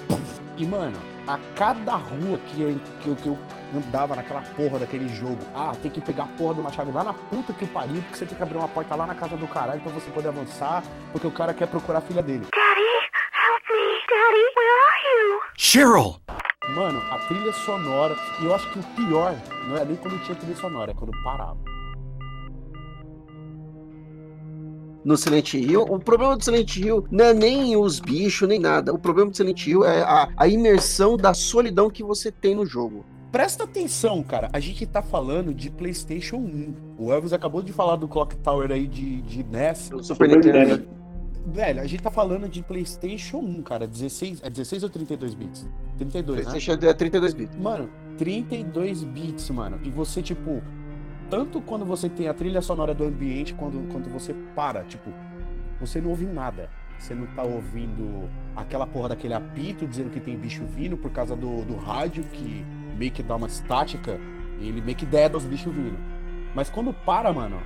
E, 0.56 0.66
mano, 0.66 0.98
a 1.26 1.38
cada 1.54 1.94
rua 1.94 2.38
que 2.46 2.60
eu, 2.60 2.80
que 3.00 3.08
eu, 3.08 3.16
que 3.16 3.26
eu 3.28 3.38
andava 3.74 4.16
naquela 4.16 4.42
porra 4.42 4.80
daquele 4.80 5.08
jogo, 5.08 5.38
ah, 5.54 5.72
tem 5.80 5.90
que 5.90 6.00
pegar 6.00 6.24
a 6.24 6.26
porra 6.26 6.54
de 6.54 6.60
uma 6.60 6.72
chave 6.72 6.90
lá 6.90 7.04
na 7.04 7.12
puta 7.12 7.52
que 7.52 7.66
pariu, 7.66 8.02
porque 8.02 8.16
você 8.16 8.26
tem 8.26 8.36
que 8.36 8.42
abrir 8.42 8.58
uma 8.58 8.68
porta 8.68 8.94
lá 8.94 9.06
na 9.06 9.14
casa 9.14 9.36
do 9.36 9.46
caralho 9.46 9.80
pra 9.80 9.92
você 9.92 10.10
poder 10.10 10.28
avançar, 10.28 10.82
porque 11.12 11.26
o 11.26 11.30
cara 11.30 11.54
quer 11.54 11.68
procurar 11.68 11.98
a 11.98 12.02
filha 12.02 12.22
dele. 12.22 12.46
Cheryl! 15.56 16.16
Mano, 16.74 17.00
a 17.10 17.18
trilha 17.28 17.52
sonora, 17.52 18.16
e 18.40 18.44
eu 18.44 18.54
acho 18.54 18.70
que 18.72 18.78
o 18.78 18.82
pior 18.96 19.36
não 19.68 19.76
é 19.76 19.84
nem 19.84 19.96
quando 19.96 20.20
tinha 20.24 20.36
trilha 20.36 20.56
sonora, 20.56 20.90
é 20.90 20.94
quando 20.94 21.12
parava. 21.22 21.58
No 25.04 25.16
Silent 25.16 25.54
Hill, 25.54 25.82
o 25.82 25.98
problema 25.98 26.36
do 26.36 26.44
Silent 26.44 26.76
Hill 26.76 27.06
não 27.10 27.24
é 27.24 27.34
nem 27.34 27.76
os 27.76 28.00
bichos, 28.00 28.48
nem 28.48 28.58
nada. 28.58 28.92
O 28.92 28.98
problema 28.98 29.30
do 29.30 29.36
Silent 29.36 29.66
Hill 29.66 29.84
é 29.84 30.02
a, 30.02 30.28
a 30.36 30.48
imersão 30.48 31.16
da 31.16 31.32
solidão 31.32 31.88
que 31.88 32.02
você 32.02 32.30
tem 32.30 32.54
no 32.54 32.66
jogo. 32.66 33.04
Presta 33.32 33.62
atenção, 33.62 34.22
cara, 34.24 34.50
a 34.52 34.58
gente 34.58 34.84
tá 34.84 35.00
falando 35.00 35.54
de 35.54 35.70
PlayStation 35.70 36.36
1. 36.36 36.74
O 36.98 37.12
Elvis 37.12 37.32
acabou 37.32 37.62
de 37.62 37.72
falar 37.72 37.96
do 37.96 38.08
Clock 38.08 38.36
Tower 38.38 38.72
aí 38.72 38.88
de, 38.88 39.22
de 39.22 39.44
NES. 39.44 39.78
Super 39.78 40.02
Super 40.02 40.28
Nintendo. 40.28 40.58
Nintendo. 40.58 40.99
Velho, 41.46 41.80
a 41.80 41.86
gente 41.86 42.02
tá 42.02 42.10
falando 42.10 42.48
de 42.48 42.62
PlayStation 42.62 43.38
1, 43.38 43.62
cara. 43.62 43.86
16, 43.86 44.42
é 44.42 44.50
16 44.50 44.82
ou 44.84 44.90
32 44.90 45.34
bits? 45.34 45.68
32, 45.96 46.38
né? 46.38 46.44
PlayStation 46.44 46.86
é 46.86 46.92
32 46.92 47.34
bits. 47.34 47.56
Mano, 47.56 47.90
32 48.18 49.04
bits, 49.04 49.50
mano. 49.50 49.80
E 49.82 49.90
você, 49.90 50.22
tipo, 50.22 50.62
tanto 51.30 51.60
quando 51.60 51.84
você 51.84 52.08
tem 52.08 52.28
a 52.28 52.34
trilha 52.34 52.60
sonora 52.60 52.94
do 52.94 53.04
ambiente, 53.04 53.54
quando, 53.54 53.90
quando 53.90 54.10
você 54.10 54.34
para, 54.54 54.84
tipo, 54.84 55.10
você 55.80 56.00
não 56.00 56.10
ouve 56.10 56.26
nada. 56.26 56.68
Você 56.98 57.14
não 57.14 57.26
tá 57.28 57.42
ouvindo 57.42 58.28
aquela 58.54 58.86
porra 58.86 59.10
daquele 59.10 59.32
apito 59.32 59.86
dizendo 59.86 60.10
que 60.10 60.20
tem 60.20 60.36
bicho 60.36 60.64
vindo 60.66 60.98
por 60.98 61.10
causa 61.10 61.34
do, 61.34 61.64
do 61.64 61.74
rádio 61.76 62.22
que 62.24 62.62
meio 62.94 63.10
que 63.10 63.22
dá 63.22 63.36
uma 63.36 63.46
estática 63.46 64.20
e 64.60 64.68
ele 64.68 64.82
meio 64.82 64.96
que 64.96 65.06
deda 65.06 65.38
os 65.38 65.44
bichos 65.44 65.74
vindo. 65.74 65.98
Mas 66.54 66.68
quando 66.68 66.92
para, 66.92 67.32
mano, 67.32 67.58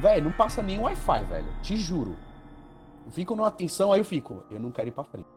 velho, 0.00 0.24
não 0.24 0.32
passa 0.32 0.62
nem 0.62 0.78
Wi-Fi, 0.78 1.24
velho. 1.24 1.48
Te 1.60 1.76
juro. 1.76 2.14
Fico 3.10 3.34
numa 3.34 3.50
tensão, 3.50 3.92
aí 3.92 4.00
eu 4.00 4.04
fico, 4.04 4.42
eu 4.50 4.60
não 4.60 4.70
quero 4.70 4.88
ir 4.88 4.92
pra 4.92 5.04
frente. 5.04 5.28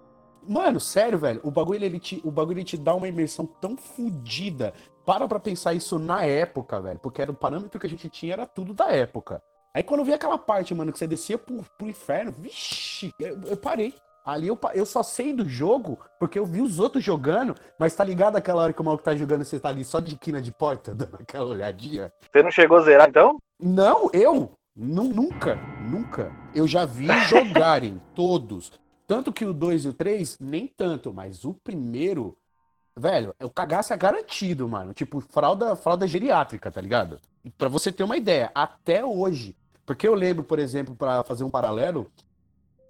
Mano, 0.47 0.79
sério, 0.79 1.19
velho, 1.19 1.39
o 1.43 1.51
bagulho 1.51 1.83
ele 1.83 1.99
te, 1.99 2.19
o 2.23 2.31
bagulho 2.31 2.57
ele 2.57 2.65
te 2.65 2.77
dá 2.77 2.95
uma 2.95 3.07
imersão 3.07 3.45
tão 3.45 3.77
fodida. 3.77 4.73
Para 5.05 5.27
pra 5.27 5.39
pensar 5.39 5.73
isso 5.73 5.97
na 5.97 6.23
época, 6.23 6.79
velho, 6.79 6.99
porque 6.99 7.21
era 7.21 7.31
o 7.31 7.35
parâmetro 7.35 7.79
que 7.79 7.87
a 7.87 7.89
gente 7.89 8.09
tinha, 8.09 8.33
era 8.33 8.45
tudo 8.45 8.73
da 8.73 8.91
época. 8.91 9.41
Aí 9.73 9.83
quando 9.83 10.01
eu 10.01 10.05
vi 10.05 10.13
aquela 10.13 10.37
parte, 10.37 10.73
mano, 10.73 10.91
que 10.91 10.99
você 10.99 11.07
descia 11.07 11.37
pro, 11.37 11.63
pro 11.77 11.87
inferno, 11.87 12.31
vixi, 12.31 13.13
eu, 13.19 13.39
eu 13.43 13.57
parei. 13.57 13.93
Ali 14.23 14.47
eu, 14.47 14.59
eu 14.75 14.85
só 14.85 15.01
sei 15.01 15.33
do 15.33 15.47
jogo 15.47 15.97
porque 16.19 16.37
eu 16.37 16.45
vi 16.45 16.61
os 16.61 16.79
outros 16.79 17.03
jogando, 17.03 17.55
mas 17.79 17.95
tá 17.95 18.03
ligado 18.03 18.35
aquela 18.35 18.61
hora 18.61 18.73
que 18.73 18.81
o 18.81 18.83
maluco 18.83 19.03
tá 19.03 19.15
jogando 19.15 19.41
e 19.41 19.45
você 19.45 19.59
tá 19.59 19.69
ali 19.69 19.83
só 19.83 19.99
de 19.99 20.15
quina 20.15 20.41
de 20.41 20.51
porta, 20.51 20.93
dando 20.95 21.15
aquela 21.15 21.45
olhadinha? 21.45 22.13
Você 22.31 22.43
não 22.43 22.51
chegou 22.51 22.77
a 22.77 22.81
zerar, 22.81 23.09
então? 23.09 23.37
Não, 23.59 24.09
eu 24.13 24.51
nu- 24.75 25.13
nunca, 25.13 25.55
nunca. 25.89 26.31
Eu 26.53 26.67
já 26.67 26.85
vi 26.85 27.07
jogarem 27.27 28.01
todos. 28.15 28.71
Tanto 29.07 29.33
que 29.33 29.45
o 29.45 29.53
2 29.53 29.85
e 29.85 29.89
o 29.89 29.93
3, 29.93 30.37
nem 30.39 30.67
tanto, 30.67 31.13
mas 31.13 31.43
o 31.43 31.53
primeiro, 31.53 32.37
velho, 32.95 33.35
o 33.43 33.49
cagaço 33.49 33.93
é 33.93 33.97
garantido, 33.97 34.67
mano. 34.69 34.93
Tipo, 34.93 35.19
fralda, 35.19 35.75
fralda 35.75 36.07
geriátrica, 36.07 36.71
tá 36.71 36.79
ligado? 36.79 37.19
Pra 37.57 37.67
você 37.67 37.91
ter 37.91 38.03
uma 38.03 38.15
ideia, 38.17 38.51
até 38.55 39.03
hoje. 39.03 39.55
Porque 39.85 40.07
eu 40.07 40.13
lembro, 40.15 40.43
por 40.43 40.59
exemplo, 40.59 40.95
pra 40.95 41.23
fazer 41.23 41.43
um 41.43 41.49
paralelo, 41.49 42.09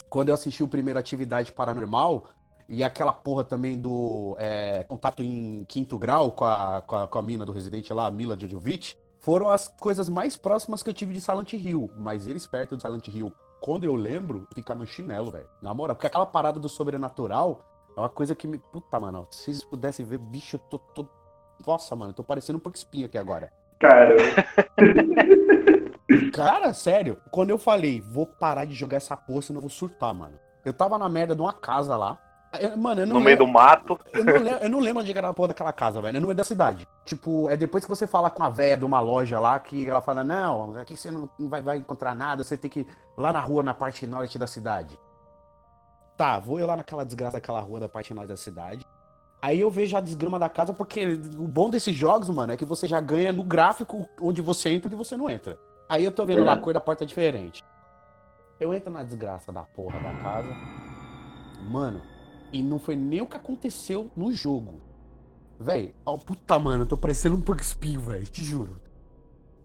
quando 0.10 0.30
eu 0.30 0.36
assisti 0.36 0.62
o 0.62 0.68
primeiro 0.68 1.00
Atividade 1.00 1.52
Paranormal, 1.52 2.26
e 2.70 2.84
aquela 2.84 3.12
porra 3.12 3.44
também 3.44 3.78
do 3.80 4.36
é, 4.40 4.84
contato 4.84 5.22
em 5.24 5.66
quinto 5.68 5.98
grau 5.98 6.32
com 6.32 6.46
a, 6.46 6.82
com 6.86 6.96
a, 6.96 7.08
com 7.08 7.20
a 7.20 7.22
mina 7.22 7.46
do 7.46 7.52
Resident 7.52 7.90
lá, 7.90 8.10
Mila 8.12 8.38
Jojovic, 8.40 8.96
foram 9.22 9.50
as 9.50 9.68
coisas 9.68 10.10
mais 10.10 10.36
próximas 10.36 10.84
que 10.84 10.90
eu 10.90 10.94
tive 10.94 11.14
de 11.14 11.22
Silent 11.22 11.54
Hill. 11.54 11.90
Mas 11.98 12.28
eles 12.28 12.46
perto 12.46 12.76
de 12.76 12.82
Silent 12.82 13.08
Hill, 13.08 13.32
quando 13.62 13.84
eu 13.84 13.96
lembro, 13.96 14.48
fica 14.54 14.76
no 14.76 14.86
chinelo, 14.86 15.32
velho. 15.32 15.48
Na 15.62 15.74
moral, 15.74 15.96
porque 15.96 16.08
aquela 16.08 16.26
parada 16.26 16.60
do 16.60 16.68
sobrenatural 16.68 17.62
é 17.96 18.00
uma 18.00 18.10
coisa 18.10 18.36
que 18.36 18.48
me. 18.48 18.58
Puta, 18.58 19.00
mano, 19.00 19.28
se 19.30 19.46
vocês 19.46 19.64
pudessem 19.64 20.06
ver, 20.06 20.18
bicho, 20.18 20.56
eu 20.56 20.60
tô. 20.60 20.80
tô... 20.80 21.08
Nossa, 21.66 21.96
mano, 21.96 22.12
eu 22.12 22.16
tô 22.16 22.24
parecendo 22.24 22.58
um 22.58 22.62
pouco 22.62 22.78
espinho 22.78 23.06
aqui 23.06 23.18
agora. 23.18 23.52
Cara, 23.80 24.16
Cara, 26.34 26.74
sério, 26.74 27.18
quando 27.30 27.52
eu 27.52 27.58
falei, 27.58 28.02
vou 28.02 28.26
parar 28.26 28.66
de 28.66 28.74
jogar 28.74 28.98
essa 28.98 29.16
porra, 29.16 29.42
senão 29.42 29.60
eu 29.60 29.62
vou 29.62 29.70
surtar, 29.70 30.14
mano. 30.14 30.38
Eu 30.66 30.74
tava 30.74 30.98
na 30.98 31.08
merda 31.08 31.36
de 31.36 31.42
uma 31.42 31.54
casa 31.54 31.96
lá, 31.96 32.20
Eu- 32.60 32.78
Mano, 32.78 33.02
eu 33.02 33.08
não 33.08 33.14
No 33.16 33.20
meio 33.22 33.38
lembro- 33.38 33.46
do 33.46 33.52
mato. 33.52 34.00
Eu 34.14 34.26
não, 34.26 34.34
lembro, 34.34 34.50
eu 34.64 34.70
não 34.70 34.80
lembro 34.80 35.02
onde 35.02 35.18
era 35.18 35.30
a 35.30 35.34
porra 35.34 35.50
daquela 35.50 35.72
casa, 35.72 36.02
velho. 36.02 36.18
Eu 36.18 36.22
não 36.22 36.28
lembro 36.28 36.36
da 36.38 36.44
cidade. 36.44 36.88
Tipo, 37.06 37.50
é 37.50 37.56
depois 37.56 37.84
que 37.86 37.90
você 37.90 38.06
fala 38.06 38.30
com 38.30 38.44
a 38.44 38.50
véia 38.50 38.76
de 38.76 38.84
uma 38.84 39.00
loja 39.00 39.40
lá, 39.40 39.58
que 39.60 39.88
ela 39.90 40.02
fala, 40.02 40.24
não, 40.24 40.76
aqui 40.78 40.98
você 40.98 41.10
não 41.10 41.30
vai, 41.40 41.62
vai 41.62 41.78
encontrar 41.78 42.14
nada, 42.14 42.44
você 42.44 42.58
tem 42.58 42.70
que 42.70 42.82
ir 42.82 42.88
lá 43.18 43.32
na 43.32 43.40
rua, 43.40 43.64
na 43.64 43.74
parte 43.74 44.06
norte 44.06 44.38
da 44.38 44.48
cidade. 44.48 45.00
Tá, 46.18 46.40
vou 46.40 46.60
eu 46.60 46.68
lá 46.68 46.76
naquela 46.76 47.06
desgraça 47.06 47.34
daquela 47.38 47.60
rua 47.62 47.80
da 47.80 47.90
parte 47.90 48.14
norte 48.14 48.28
da 48.28 48.38
cidade. 48.38 48.86
Aí 49.42 49.60
eu 49.60 49.72
vejo 49.72 49.96
a 49.98 50.02
desgrama 50.02 50.38
da 50.38 50.48
casa, 50.50 50.72
porque 50.72 51.04
o 51.38 51.48
bom 51.48 51.70
desses 51.70 51.96
jogos, 51.96 52.30
mano, 52.30 52.54
é 52.54 52.58
que 52.58 52.66
você 52.66 52.88
já 52.88 53.00
ganha 53.02 53.32
no 53.32 53.44
gráfico 53.44 54.08
onde 54.22 54.40
você 54.42 54.70
entra 54.70 54.94
e 54.94 54.96
você 54.96 55.18
não 55.18 55.30
entra. 55.30 55.58
Aí 55.90 56.06
eu 56.06 56.12
tô 56.12 56.26
vendo 56.26 56.44
lá 56.44 56.54
a 56.54 56.58
cor 56.58 56.74
da 56.74 56.80
porta 56.80 57.06
diferente. 57.06 57.64
Eu 58.60 58.72
entro 58.74 58.92
na 58.92 59.02
desgraça 59.04 59.52
da 59.52 59.64
porra 59.64 60.00
da 60.00 60.14
casa. 60.22 60.54
Mano, 61.70 62.02
e 62.52 62.62
não 62.62 62.80
foi 62.80 62.96
nem 62.96 63.22
o 63.22 63.28
que 63.28 63.38
aconteceu 63.38 64.10
no 64.16 64.32
jogo. 64.32 64.82
Véi, 65.60 65.94
ó, 66.06 66.18
puta, 66.18 66.58
mano, 66.58 66.84
eu 66.84 66.88
tô 66.88 66.98
parecendo 66.98 67.36
um 67.36 67.56
espinho, 67.56 68.02
velho, 68.02 68.26
te 68.26 68.44
juro. 68.44 68.80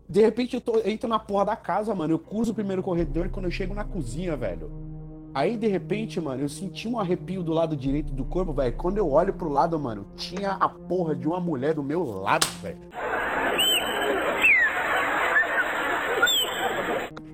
De 0.09 0.21
repente 0.21 0.55
eu, 0.55 0.61
tô, 0.61 0.77
eu 0.77 0.91
entro 0.91 1.09
na 1.09 1.19
porra 1.19 1.47
da 1.47 1.57
casa, 1.57 1.95
mano, 1.95 2.15
eu 2.15 2.19
cruzo 2.19 2.53
o 2.53 2.55
primeiro 2.55 2.83
corredor 2.83 3.27
e 3.27 3.29
quando 3.29 3.47
eu 3.47 3.51
chego 3.51 3.75
na 3.75 3.85
cozinha, 3.85 4.37
velho. 4.37 4.71
Aí, 5.35 5.57
de 5.57 5.67
repente, 5.67 6.19
mano, 6.21 6.43
eu 6.43 6.49
senti 6.49 6.89
um 6.89 6.99
arrepio 6.99 7.43
do 7.43 7.53
lado 7.53 7.77
direito 7.77 8.13
do 8.13 8.25
corpo, 8.25 8.55
velho. 8.55 8.75
Quando 8.77 8.97
eu 8.97 9.11
olho 9.11 9.35
pro 9.35 9.51
lado, 9.51 9.79
mano, 9.79 10.07
tinha 10.17 10.53
a 10.53 10.69
porra 10.69 11.15
de 11.15 11.29
uma 11.29 11.39
mulher 11.39 11.75
do 11.75 11.83
meu 11.83 12.03
lado, 12.05 12.47
velho. 12.63 12.79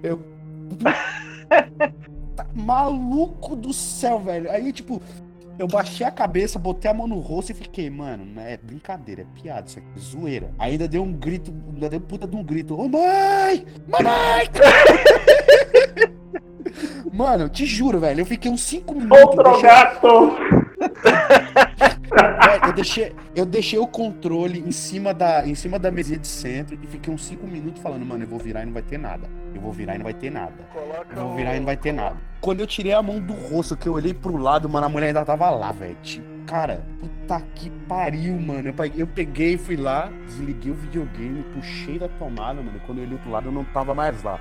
Eu. 0.02 0.18
Tá 2.34 2.46
maluco 2.54 3.54
do 3.54 3.74
céu, 3.74 4.18
velho. 4.18 4.50
Aí, 4.50 4.72
tipo, 4.72 5.02
eu 5.62 5.68
baixei 5.68 6.04
a 6.04 6.10
cabeça, 6.10 6.58
botei 6.58 6.90
a 6.90 6.94
mão 6.94 7.06
no 7.06 7.20
rosto 7.20 7.52
e 7.52 7.54
fiquei, 7.54 7.88
mano, 7.88 8.24
não 8.24 8.42
é 8.42 8.56
brincadeira, 8.56 9.22
é 9.22 9.40
piada, 9.40 9.68
isso 9.68 9.78
aqui 9.78 9.86
é 9.96 10.00
zoeira. 10.00 10.50
Ainda 10.58 10.88
deu 10.88 11.04
um 11.04 11.12
grito, 11.12 11.54
ainda 11.72 11.88
deu 11.88 12.00
puta 12.00 12.26
de 12.26 12.34
um 12.34 12.42
grito, 12.42 12.74
ô 12.74 12.88
mãe! 12.88 13.64
Mamãe! 13.86 14.50
mano, 17.12 17.44
eu 17.44 17.48
te 17.48 17.64
juro, 17.64 18.00
velho, 18.00 18.22
eu 18.22 18.26
fiquei 18.26 18.50
uns 18.50 18.62
5 18.62 18.92
minutos. 18.92 19.20
Outro 19.22 19.44
deixei- 19.44 19.62
gato! 19.62 20.36
Eu 22.66 22.72
deixei, 22.72 23.12
eu 23.34 23.46
deixei 23.46 23.78
o 23.78 23.86
controle 23.86 24.60
em 24.60 24.70
cima 24.70 25.12
da, 25.12 25.46
em 25.46 25.54
cima 25.54 25.78
da 25.78 25.90
mesinha 25.90 26.18
de 26.18 26.26
centro 26.26 26.78
e 26.80 26.86
fiquei 26.86 27.12
uns 27.12 27.24
5 27.24 27.46
minutos 27.46 27.82
falando, 27.82 28.04
mano, 28.04 28.24
eu 28.24 28.28
vou 28.28 28.38
virar 28.38 28.62
e 28.62 28.66
não 28.66 28.72
vai 28.72 28.82
ter 28.82 28.98
nada. 28.98 29.28
Eu 29.54 29.60
vou 29.60 29.72
virar 29.72 29.94
e 29.94 29.98
não 29.98 30.04
vai 30.04 30.14
ter 30.14 30.30
nada. 30.30 30.54
Eu 31.10 31.22
vou 31.22 31.36
virar 31.36 31.56
e 31.56 31.58
não 31.58 31.66
vai 31.66 31.76
ter 31.76 31.92
nada. 31.92 32.16
Quando 32.40 32.60
eu 32.60 32.66
tirei 32.66 32.92
a 32.92 33.02
mão 33.02 33.20
do 33.20 33.32
rosto, 33.32 33.76
que 33.76 33.86
eu 33.86 33.94
olhei 33.94 34.14
pro 34.14 34.36
lado, 34.36 34.68
mano, 34.68 34.86
a 34.86 34.88
mulher 34.88 35.08
ainda 35.08 35.24
tava 35.24 35.50
lá, 35.50 35.72
velho. 35.72 35.96
Cara, 36.46 36.84
puta 37.00 37.40
que 37.54 37.70
pariu, 37.88 38.38
mano. 38.38 38.68
Eu 38.68 38.74
peguei, 38.74 39.02
eu 39.02 39.06
peguei, 39.06 39.56
fui 39.58 39.76
lá, 39.76 40.10
desliguei 40.26 40.72
o 40.72 40.74
videogame, 40.74 41.42
puxei 41.54 41.98
da 41.98 42.08
tomada, 42.08 42.60
mano. 42.62 42.76
e 42.76 42.80
Quando 42.80 42.98
eu 42.98 43.04
olhei 43.04 43.18
pro 43.18 43.30
lado, 43.30 43.48
eu 43.48 43.52
não 43.52 43.64
tava 43.64 43.94
mais 43.94 44.22
lá. 44.22 44.40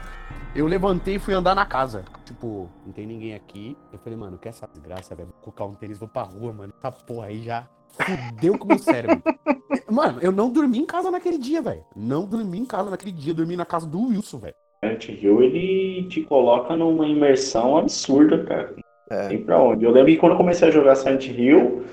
Eu 0.54 0.68
levantei 0.68 1.16
e 1.16 1.20
fui 1.20 1.34
andar 1.34 1.56
na 1.56 1.66
casa. 1.66 2.04
Tipo, 2.26 2.70
não 2.86 2.92
tem 2.92 3.08
ninguém 3.08 3.34
aqui. 3.34 3.78
Eu 3.92 4.00
falei, 4.00 4.20
mano, 4.20 4.38
quer 4.38 4.50
essa 4.50 4.68
desgraça, 4.68 5.16
velho? 5.16 5.30
Vou 5.30 5.54
colocar 5.54 5.66
um 5.66 5.74
tênis, 5.74 5.98
vou 5.98 6.10
pra 6.10 6.24
rua, 6.24 6.52
mano. 6.52 6.74
Essa 6.78 6.92
porra 6.92 7.28
aí 7.28 7.42
já 7.42 7.66
fudeu 7.92 8.58
com 8.58 8.66
o 8.66 8.68
meu 8.68 8.80
cérebro. 8.80 9.22
Mano, 9.90 10.20
eu 10.22 10.32
não 10.32 10.50
dormi 10.50 10.80
em 10.80 10.86
casa 10.86 11.12
naquele 11.12 11.38
dia, 11.38 11.62
velho. 11.62 11.84
Não 11.94 12.26
dormi 12.26 12.60
em 12.60 12.66
casa 12.66 12.90
naquele 12.90 13.12
dia. 13.12 13.34
Dormi 13.34 13.58
na 13.58 13.66
casa 13.66 13.86
do 13.86 14.08
Wilson, 14.08 14.40
velho. 14.40 14.56
Silent 14.82 15.10
Hill, 15.10 15.44
ele 15.44 16.08
te 16.08 16.22
coloca 16.22 16.76
numa 16.78 17.06
imersão 17.06 17.78
absurda, 17.78 18.44
cara. 18.46 18.76
É. 19.10 19.28
Tem 19.28 19.44
pra 19.44 19.62
onde. 19.62 19.84
Eu 19.84 19.92
lembro 19.92 20.12
que 20.12 20.18
quando 20.18 20.34
eu 20.34 20.38
comecei 20.38 20.70
a 20.70 20.72
jogar 20.72 20.96
Silent 20.96 21.28
Hill, 21.28 21.84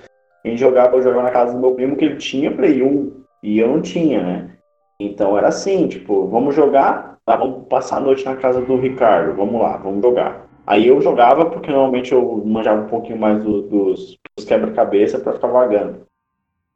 a 0.45 0.49
gente 0.49 0.61
jogava, 0.61 0.97
eu 0.97 1.03
jogava 1.03 1.25
na 1.25 1.31
casa 1.31 1.53
do 1.53 1.59
meu 1.59 1.75
primo 1.75 1.97
que 1.97 2.05
ele 2.05 2.17
tinha 2.17 2.55
Play 2.55 2.83
1 2.83 3.25
e 3.43 3.59
eu 3.59 3.69
não 3.69 3.83
tinha, 3.83 4.23
né? 4.23 4.57
Então 5.01 5.37
era 5.37 5.49
assim, 5.49 5.89
tipo, 5.89 6.29
vamos 6.29 6.55
jogar, 6.55 7.18
tá, 7.29 7.37
vamos 7.37 7.67
passar 7.69 7.99
a 7.99 8.01
noite 8.01 8.25
na 8.25 8.35
casa 8.37 8.61
do 8.61 8.77
Ricardo, 8.77 9.37
vamos 9.37 9.61
lá, 9.61 9.77
vamos 9.77 10.03
jogar. 10.03 10.47
Aí 10.67 10.87
eu 10.87 11.01
jogava 11.01 11.47
porque 11.47 11.71
normalmente 11.71 12.13
eu 12.13 12.43
manjava 12.45 12.83
um 12.83 12.89
pouquinho 12.89 13.19
mais 13.19 13.43
do- 13.43 13.63
dos, 13.63 14.19
dos 14.37 14.45
quebra-cabeça 14.47 15.19
pra 15.19 15.33
ficar 15.33 15.49
vagando. 15.49 16.07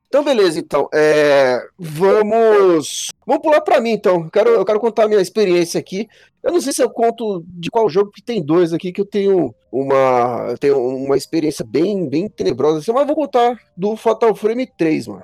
Então, 0.09 0.23
beleza, 0.25 0.59
então. 0.61 0.89
É, 0.93 1.59
vamos. 1.79 3.09
Vamos 3.27 3.43
pular 3.43 3.61
pra 3.63 3.81
mim, 3.81 3.93
então. 3.93 4.25
Eu 4.25 4.31
quero, 4.31 4.51
eu 4.51 4.65
quero 4.65 4.79
contar 4.81 5.05
a 5.05 5.09
minha 5.09 5.21
experiência 5.21 5.81
aqui. 5.81 6.07
Eu 6.43 6.53
não 6.53 6.61
sei 6.61 6.73
se 6.73 6.83
eu 6.83 6.91
conto 6.91 7.43
de 7.47 7.71
qual 7.71 7.89
jogo, 7.89 8.11
porque 8.11 8.21
tem 8.23 8.43
dois 8.45 8.75
aqui 8.75 8.93
que 8.93 9.01
eu 9.01 9.07
tenho 9.07 9.55
uma, 9.71 10.55
tenho 10.61 10.79
uma 10.79 11.17
experiência 11.17 11.65
bem, 11.67 12.07
bem 12.09 12.29
tenebrosa, 12.29 12.79
assim, 12.81 12.93
mas 12.93 13.07
vou 13.07 13.17
contar 13.17 13.57
do 13.77 13.97
Fatal 13.97 14.35
Frame 14.35 14.67
3, 14.77 15.07
mano. 15.07 15.23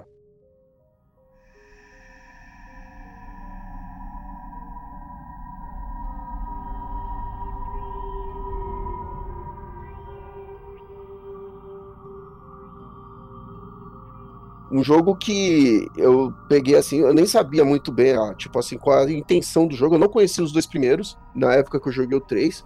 Um 14.71 14.85
jogo 14.85 15.17
que 15.17 15.89
eu 15.97 16.33
peguei 16.49 16.77
assim, 16.77 17.01
eu 17.01 17.15
nem 17.15 17.27
sabia 17.27 17.65
muito 17.65 17.91
bem, 17.91 18.15
ah, 18.15 18.35
tipo 18.35 18.59
assim, 18.59 18.77
qual 18.77 18.99
a 18.99 19.11
intenção 19.11 19.67
do 19.67 19.75
jogo. 19.75 19.95
Eu 19.95 19.99
não 19.99 20.09
conhecia 20.09 20.45
os 20.45 20.53
dois 20.53 20.67
primeiros, 20.67 21.17
na 21.35 21.55
época 21.55 21.81
que 21.81 21.89
eu 21.89 21.93
joguei 21.93 22.19
o 22.19 22.21
3. 22.21 22.65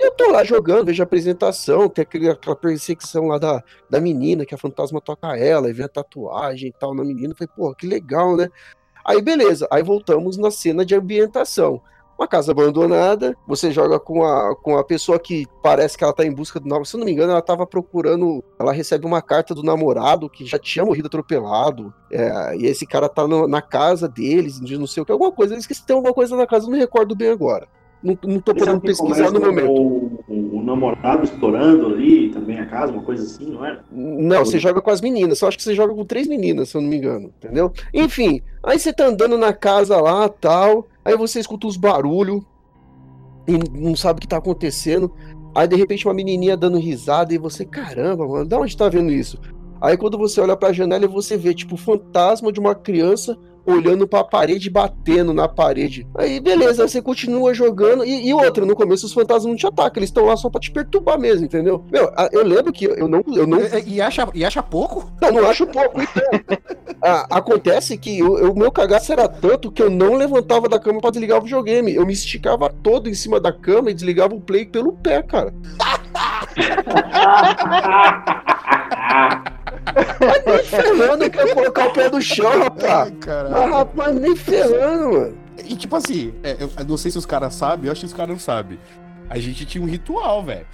Eu 0.00 0.12
tô 0.12 0.30
lá 0.30 0.44
jogando, 0.44 0.86
vejo 0.86 1.02
a 1.02 1.04
apresentação, 1.04 1.88
tem 1.88 2.02
aquele, 2.02 2.30
aquela 2.30 2.54
perseguição 2.54 3.26
lá 3.26 3.38
da, 3.38 3.62
da 3.90 4.00
menina, 4.00 4.44
que 4.44 4.54
a 4.54 4.58
fantasma 4.58 5.00
toca 5.00 5.36
ela, 5.36 5.68
e 5.68 5.72
vê 5.72 5.84
a 5.84 5.88
tatuagem 5.88 6.68
e 6.68 6.72
tal 6.72 6.94
na 6.94 7.04
menina. 7.04 7.32
Eu 7.32 7.36
falei, 7.36 7.50
pô, 7.54 7.74
que 7.74 7.86
legal, 7.86 8.36
né? 8.36 8.48
Aí 9.04 9.22
beleza, 9.22 9.66
aí 9.70 9.82
voltamos 9.82 10.36
na 10.36 10.50
cena 10.50 10.84
de 10.84 10.94
ambientação. 10.94 11.80
Uma 12.18 12.26
casa 12.26 12.50
abandonada, 12.50 13.36
você 13.46 13.70
joga 13.70 14.00
com 14.00 14.24
a, 14.24 14.56
com 14.56 14.76
a 14.76 14.82
pessoa 14.82 15.18
que 15.20 15.46
parece 15.62 15.96
que 15.96 16.02
ela 16.02 16.12
tá 16.12 16.24
em 16.26 16.32
busca 16.32 16.58
do 16.58 16.64
namorado. 16.66 16.88
Se 16.88 16.96
eu 16.96 16.98
não 16.98 17.04
me 17.06 17.12
engano, 17.12 17.30
ela 17.30 17.40
tava 17.40 17.64
procurando. 17.64 18.42
Ela 18.58 18.72
recebe 18.72 19.06
uma 19.06 19.22
carta 19.22 19.54
do 19.54 19.62
namorado 19.62 20.28
que 20.28 20.44
já 20.44 20.58
tinha 20.58 20.84
morrido 20.84 21.06
atropelado. 21.06 21.94
é, 22.10 22.56
e 22.56 22.64
esse 22.66 22.86
cara 22.86 23.06
tá 23.08 23.28
no- 23.28 23.46
na 23.46 23.60
casa 23.60 24.08
deles, 24.08 24.58
de 24.60 24.78
não 24.78 24.86
sei 24.86 25.02
o 25.02 25.06
que, 25.06 25.12
alguma 25.12 25.30
coisa. 25.30 25.54
Eu 25.54 25.58
esqueci, 25.58 25.84
tem 25.84 25.94
alguma 25.94 26.14
coisa 26.14 26.34
na 26.34 26.46
casa, 26.46 26.64
não 26.64 26.72
me 26.72 26.78
recordo 26.78 27.14
bem 27.14 27.28
agora. 27.28 27.68
Não, 28.02 28.16
não 28.24 28.40
tô 28.40 28.54
podendo 28.54 28.80
que 28.80 28.86
pesquisar 28.86 29.30
no 29.30 29.40
momento. 29.40 29.70
O, 29.70 30.20
o- 30.28 30.56
o 30.58 30.62
namorado 30.62 31.24
estourando 31.24 31.86
ali 31.86 32.30
também 32.30 32.58
a 32.60 32.64
casa, 32.66 32.92
uma 32.92 33.02
coisa 33.02 33.24
assim, 33.24 33.50
não 33.52 33.64
é? 33.64 33.78
Não, 33.92 34.44
você 34.44 34.58
joga 34.58 34.80
com 34.80 34.90
as 34.90 35.00
meninas. 35.00 35.40
Eu 35.42 35.48
acho 35.48 35.56
que 35.58 35.62
você 35.64 35.74
joga 35.74 35.92
com 35.94 36.04
três 36.04 36.26
meninas, 36.26 36.68
se 36.70 36.76
eu 36.76 36.80
não 36.80 36.88
me 36.88 36.96
engano. 36.96 37.32
Entendeu? 37.36 37.72
Enfim, 37.92 38.40
aí 38.62 38.78
você 38.78 38.92
tá 38.92 39.06
andando 39.06 39.36
na 39.36 39.52
casa 39.52 40.00
lá 40.00 40.28
tal. 40.28 40.86
Aí 41.08 41.16
você 41.16 41.40
escuta 41.40 41.66
os 41.66 41.78
barulhos 41.78 42.42
e 43.46 43.56
não 43.80 43.96
sabe 43.96 44.18
o 44.18 44.20
que 44.20 44.28
tá 44.28 44.36
acontecendo. 44.36 45.10
Aí 45.54 45.66
de 45.66 45.74
repente 45.74 46.06
uma 46.06 46.12
menininha 46.12 46.54
dando 46.54 46.76
risada 46.76 47.32
e 47.32 47.38
você, 47.38 47.64
caramba, 47.64 48.28
mano, 48.28 48.44
da 48.44 48.58
onde 48.58 48.76
tá 48.76 48.90
vendo 48.90 49.10
isso? 49.10 49.40
Aí 49.80 49.96
quando 49.96 50.18
você 50.18 50.38
olha 50.38 50.54
pra 50.54 50.70
janela 50.70 51.06
e 51.06 51.08
você 51.08 51.34
vê, 51.38 51.54
tipo, 51.54 51.76
o 51.76 51.78
fantasma 51.78 52.52
de 52.52 52.60
uma 52.60 52.74
criança 52.74 53.38
olhando 53.66 54.06
pra 54.06 54.24
parede, 54.24 54.70
batendo 54.70 55.32
na 55.34 55.48
parede. 55.48 56.06
Aí 56.16 56.40
beleza, 56.40 56.82
aí 56.82 56.88
você 56.88 57.02
continua 57.02 57.52
jogando. 57.54 58.04
E, 58.04 58.28
e 58.28 58.34
outra, 58.34 58.64
no 58.64 58.74
começo 58.74 59.06
os 59.06 59.12
fantasmas 59.12 59.46
não 59.46 59.56
te 59.56 59.66
atacam, 59.66 59.98
eles 60.00 60.10
estão 60.10 60.24
lá 60.26 60.36
só 60.36 60.48
pra 60.48 60.60
te 60.60 60.70
perturbar 60.70 61.18
mesmo, 61.18 61.44
entendeu? 61.44 61.84
Meu, 61.90 62.10
a- 62.16 62.28
eu 62.32 62.44
lembro 62.44 62.72
que 62.72 62.84
eu 62.86 63.08
não, 63.08 63.22
eu 63.34 63.46
não 63.46 63.58
E, 63.60 63.94
e 63.94 64.00
acha, 64.00 64.28
e 64.34 64.44
acha 64.44 64.62
pouco? 64.62 65.10
não, 65.20 65.32
não 65.32 65.46
acho 65.48 65.66
pouco. 65.66 66.00
Então. 66.00 66.22
Ah, 67.02 67.26
acontece 67.30 67.96
que 67.96 68.22
o, 68.22 68.50
o 68.52 68.58
meu 68.58 68.72
cagaço 68.72 69.12
era 69.12 69.28
tanto 69.28 69.70
que 69.70 69.82
eu 69.82 69.90
não 69.90 70.14
levantava 70.14 70.68
da 70.68 70.78
cama 70.80 71.00
pra 71.00 71.10
desligar 71.10 71.38
o 71.38 71.42
videogame. 71.42 71.94
Eu 71.94 72.04
me 72.04 72.12
esticava 72.12 72.68
todo 72.82 73.08
em 73.08 73.14
cima 73.14 73.38
da 73.38 73.52
cama 73.52 73.90
e 73.90 73.94
desligava 73.94 74.34
o 74.34 74.40
play 74.40 74.64
pelo 74.66 74.92
pé, 74.94 75.22
cara. 75.22 75.54
Mas 79.94 80.44
nem 80.46 80.64
ferrando 80.64 81.30
que 81.30 81.38
eu 81.38 81.46
ia 81.46 81.54
colocar 81.54 81.86
o 81.88 81.92
pé 81.92 82.10
no 82.10 82.22
chão, 82.22 82.58
rapaz. 82.58 83.12
caralho. 83.20 83.52
Mas, 83.52 83.70
rapaz, 83.70 84.14
nem 84.14 84.36
ferrando, 84.36 85.12
mano. 85.12 85.38
E 85.64 85.76
tipo 85.76 85.96
assim, 85.96 86.32
é, 86.42 86.56
eu 86.60 86.70
não 86.86 86.96
sei 86.96 87.10
se 87.10 87.18
os 87.18 87.26
caras 87.26 87.54
sabem, 87.54 87.86
eu 87.86 87.92
acho 87.92 88.02
que 88.02 88.06
os 88.06 88.12
caras 88.12 88.30
não 88.30 88.38
sabem. 88.38 88.78
A 89.28 89.38
gente 89.38 89.66
tinha 89.66 89.82
um 89.82 89.86
ritual, 89.86 90.42
velho. 90.42 90.66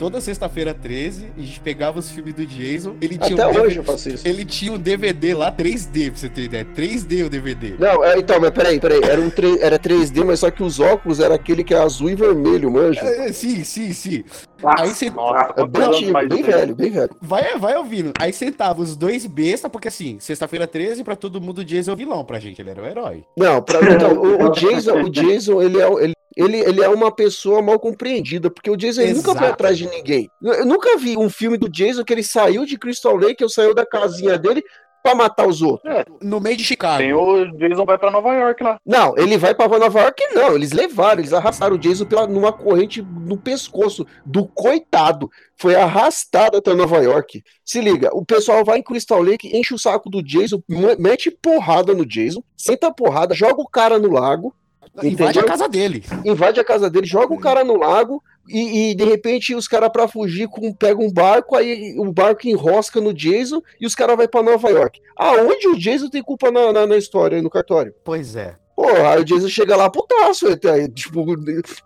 Toda 0.00 0.18
sexta-feira 0.18 0.72
13, 0.72 1.26
a 1.36 1.40
gente 1.42 1.60
pegava 1.60 1.98
os 1.98 2.10
filmes 2.10 2.32
do 2.32 2.46
Jason, 2.46 2.96
ele 3.02 3.18
tinha 3.18 3.34
Até 3.34 3.46
um 3.46 3.50
hoje 3.50 3.60
DVD, 3.74 3.78
eu 3.80 3.84
faço 3.84 4.08
isso. 4.08 4.26
ele 4.26 4.44
tinha 4.46 4.72
um 4.72 4.78
DVD 4.78 5.34
lá 5.34 5.52
3D, 5.52 6.10
pra 6.10 6.18
você 6.18 6.28
ter 6.30 6.40
ideia. 6.44 6.64
3D 6.64 7.26
o 7.26 7.28
DVD. 7.28 7.74
Não, 7.78 8.02
é, 8.02 8.16
então, 8.18 8.40
mas 8.40 8.48
peraí, 8.50 8.80
peraí. 8.80 9.02
Era, 9.04 9.20
um 9.20 9.28
3, 9.28 9.60
era 9.60 9.78
3D, 9.78 10.24
mas 10.24 10.40
só 10.40 10.50
que 10.50 10.62
os 10.62 10.80
óculos 10.80 11.20
era 11.20 11.34
aquele 11.34 11.62
que 11.62 11.74
é 11.74 11.78
azul 11.78 12.08
e 12.08 12.14
vermelho, 12.14 12.70
manja. 12.70 12.98
É, 13.02 13.28
é, 13.28 13.32
sim, 13.34 13.62
sim, 13.62 13.92
sim. 13.92 14.24
Nossa, 14.62 14.82
Aí 14.84 14.88
você- 14.88 15.10
Nossa, 15.10 15.52
É 15.58 15.66
bem, 15.66 15.82
antigo, 15.82 16.28
bem 16.28 16.42
velho, 16.44 16.74
bem 16.74 16.90
velho. 16.92 17.10
Vai, 17.20 17.58
vai 17.58 17.76
ouvindo. 17.76 18.14
Aí 18.18 18.32
sentava 18.32 18.80
os 18.80 18.96
dois 18.96 19.26
besta, 19.26 19.68
porque 19.68 19.88
assim, 19.88 20.16
sexta-feira 20.18 20.66
13, 20.66 21.04
pra 21.04 21.14
todo 21.14 21.42
mundo, 21.42 21.58
o 21.58 21.64
Jason 21.64 21.90
é 21.90 21.94
o 21.94 21.96
vilão 21.98 22.24
pra 22.24 22.40
gente, 22.40 22.58
ele 22.62 22.70
era 22.70 22.82
o 22.82 22.86
herói. 22.86 23.22
Não, 23.36 23.60
pra, 23.60 23.80
então, 23.94 24.14
o, 24.14 24.46
o 24.46 24.48
Jason, 24.52 25.02
o 25.02 25.10
Jason, 25.10 25.60
ele 25.60 25.78
é, 25.78 25.86
o- 25.86 26.00
ele 26.00 26.14
Ele, 26.36 26.58
ele 26.58 26.82
é 26.82 26.88
uma 26.88 27.10
pessoa 27.10 27.60
mal 27.60 27.78
compreendida, 27.78 28.50
porque 28.50 28.70
o 28.70 28.76
Jason 28.76 29.02
ele 29.02 29.14
nunca 29.14 29.32
foi 29.32 29.42
Exato. 29.42 29.52
atrás 29.52 29.76
de 29.76 29.88
ninguém. 29.88 30.30
Eu, 30.42 30.64
nunca 30.64 30.96
vi 30.96 31.16
um 31.16 31.28
filme 31.28 31.58
do 31.58 31.68
Jason 31.68 32.04
que 32.04 32.12
ele 32.12 32.22
saiu 32.22 32.64
de 32.64 32.78
Crystal 32.78 33.16
Lake, 33.16 33.42
ou 33.42 33.48
saiu 33.50 33.74
da 33.74 33.84
casinha 33.84 34.38
dele 34.38 34.62
pra 35.02 35.14
matar 35.14 35.46
os 35.46 35.62
outros. 35.62 35.92
No 36.22 36.40
meio 36.40 36.56
de 36.56 36.64
Chicago. 36.64 36.98
Tem 36.98 37.12
o 37.12 37.46
Jason 37.56 37.84
vai 37.84 37.98
pra 37.98 38.10
Nova 38.10 38.32
York 38.34 38.62
lá. 38.62 38.78
Não, 38.84 39.16
ele 39.16 39.36
vai 39.36 39.54
pra 39.54 39.66
Nova 39.66 40.00
York, 40.00 40.22
não. 40.34 40.54
Eles 40.54 40.72
levaram, 40.72 41.20
eles 41.20 41.32
arrastaram 41.32 41.76
o 41.76 41.78
Jason 41.78 42.04
pela, 42.04 42.26
numa 42.26 42.52
corrente 42.52 43.02
no 43.02 43.36
pescoço 43.36 44.06
do 44.24 44.46
coitado. 44.46 45.30
Foi 45.56 45.74
arrastado 45.74 46.58
até 46.58 46.74
Nova 46.74 46.98
York. 46.98 47.42
Se 47.64 47.80
liga, 47.80 48.10
o 48.12 48.24
pessoal 48.24 48.64
vai 48.64 48.78
em 48.78 48.82
Crystal 48.82 49.22
Lake, 49.22 49.56
enche 49.56 49.74
o 49.74 49.78
saco 49.78 50.10
do 50.10 50.22
Jason, 50.22 50.62
mete 50.98 51.30
porrada 51.30 51.94
no 51.94 52.06
Jason, 52.06 52.42
senta 52.56 52.88
a 52.88 52.94
porrada, 52.94 53.34
joga 53.34 53.60
o 53.60 53.68
cara 53.68 53.98
no 53.98 54.10
lago, 54.12 54.54
Invade 54.96 55.38
entendeu? 55.38 55.42
a 55.42 55.44
casa 55.44 55.68
dele. 55.68 56.04
invade 56.24 56.60
a 56.60 56.64
casa 56.64 56.90
dele, 56.90 57.06
joga 57.06 57.32
o 57.32 57.38
cara 57.38 57.62
no 57.64 57.76
lago 57.76 58.22
e, 58.48 58.90
e, 58.90 58.94
de 58.94 59.04
repente 59.04 59.54
os 59.54 59.68
caras 59.68 59.90
pra 59.90 60.08
fugir 60.08 60.48
com, 60.48 60.72
pegam 60.72 61.06
um 61.06 61.12
barco, 61.12 61.54
aí 61.54 61.94
o 61.98 62.12
barco 62.12 62.48
enrosca 62.48 63.00
no 63.00 63.14
Jason 63.14 63.62
e 63.80 63.86
os 63.86 63.94
caras 63.94 64.16
vão 64.16 64.26
pra 64.26 64.42
Nova 64.42 64.68
York. 64.68 65.00
Aonde 65.16 65.68
o 65.68 65.78
Jason 65.78 66.08
tem 66.08 66.22
culpa 66.22 66.50
na, 66.50 66.72
na, 66.72 66.86
na 66.86 66.96
história 66.96 67.36
aí 67.36 67.42
no 67.42 67.50
cartório? 67.50 67.94
Pois 68.04 68.34
é. 68.34 68.56
Porra, 68.74 69.10
aí 69.10 69.20
o 69.20 69.24
Jason 69.24 69.48
chega 69.48 69.76
lá 69.76 69.90
putaço. 69.90 70.46
aí, 70.48 70.88
Tipo, 70.88 71.24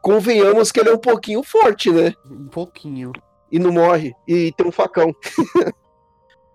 convenhamos 0.01 0.71
que 0.71 0.81
ele 0.81 0.91
é 0.91 0.95
um 0.95 0.99
pouquinho 0.99 1.43
forte, 1.43 1.91
né? 1.91 2.15
Um 2.31 2.47
pouquinho. 2.47 3.13
E 3.51 3.59
não 3.59 3.73
morre. 3.73 4.15
E 4.29 4.53
tem 4.53 4.67
um 4.67 4.73
facão. 4.73 5.13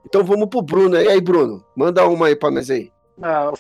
então 0.06 0.24
vamos 0.24 0.48
pro 0.48 0.62
Bruno. 0.62 0.96
E 0.96 1.08
aí, 1.08 1.20
Bruno? 1.20 1.64
Manda 1.76 2.08
uma 2.08 2.28
aí 2.28 2.38
pra 2.38 2.50
nós 2.50 2.70
aí. 2.70 2.90
Não, 3.18 3.54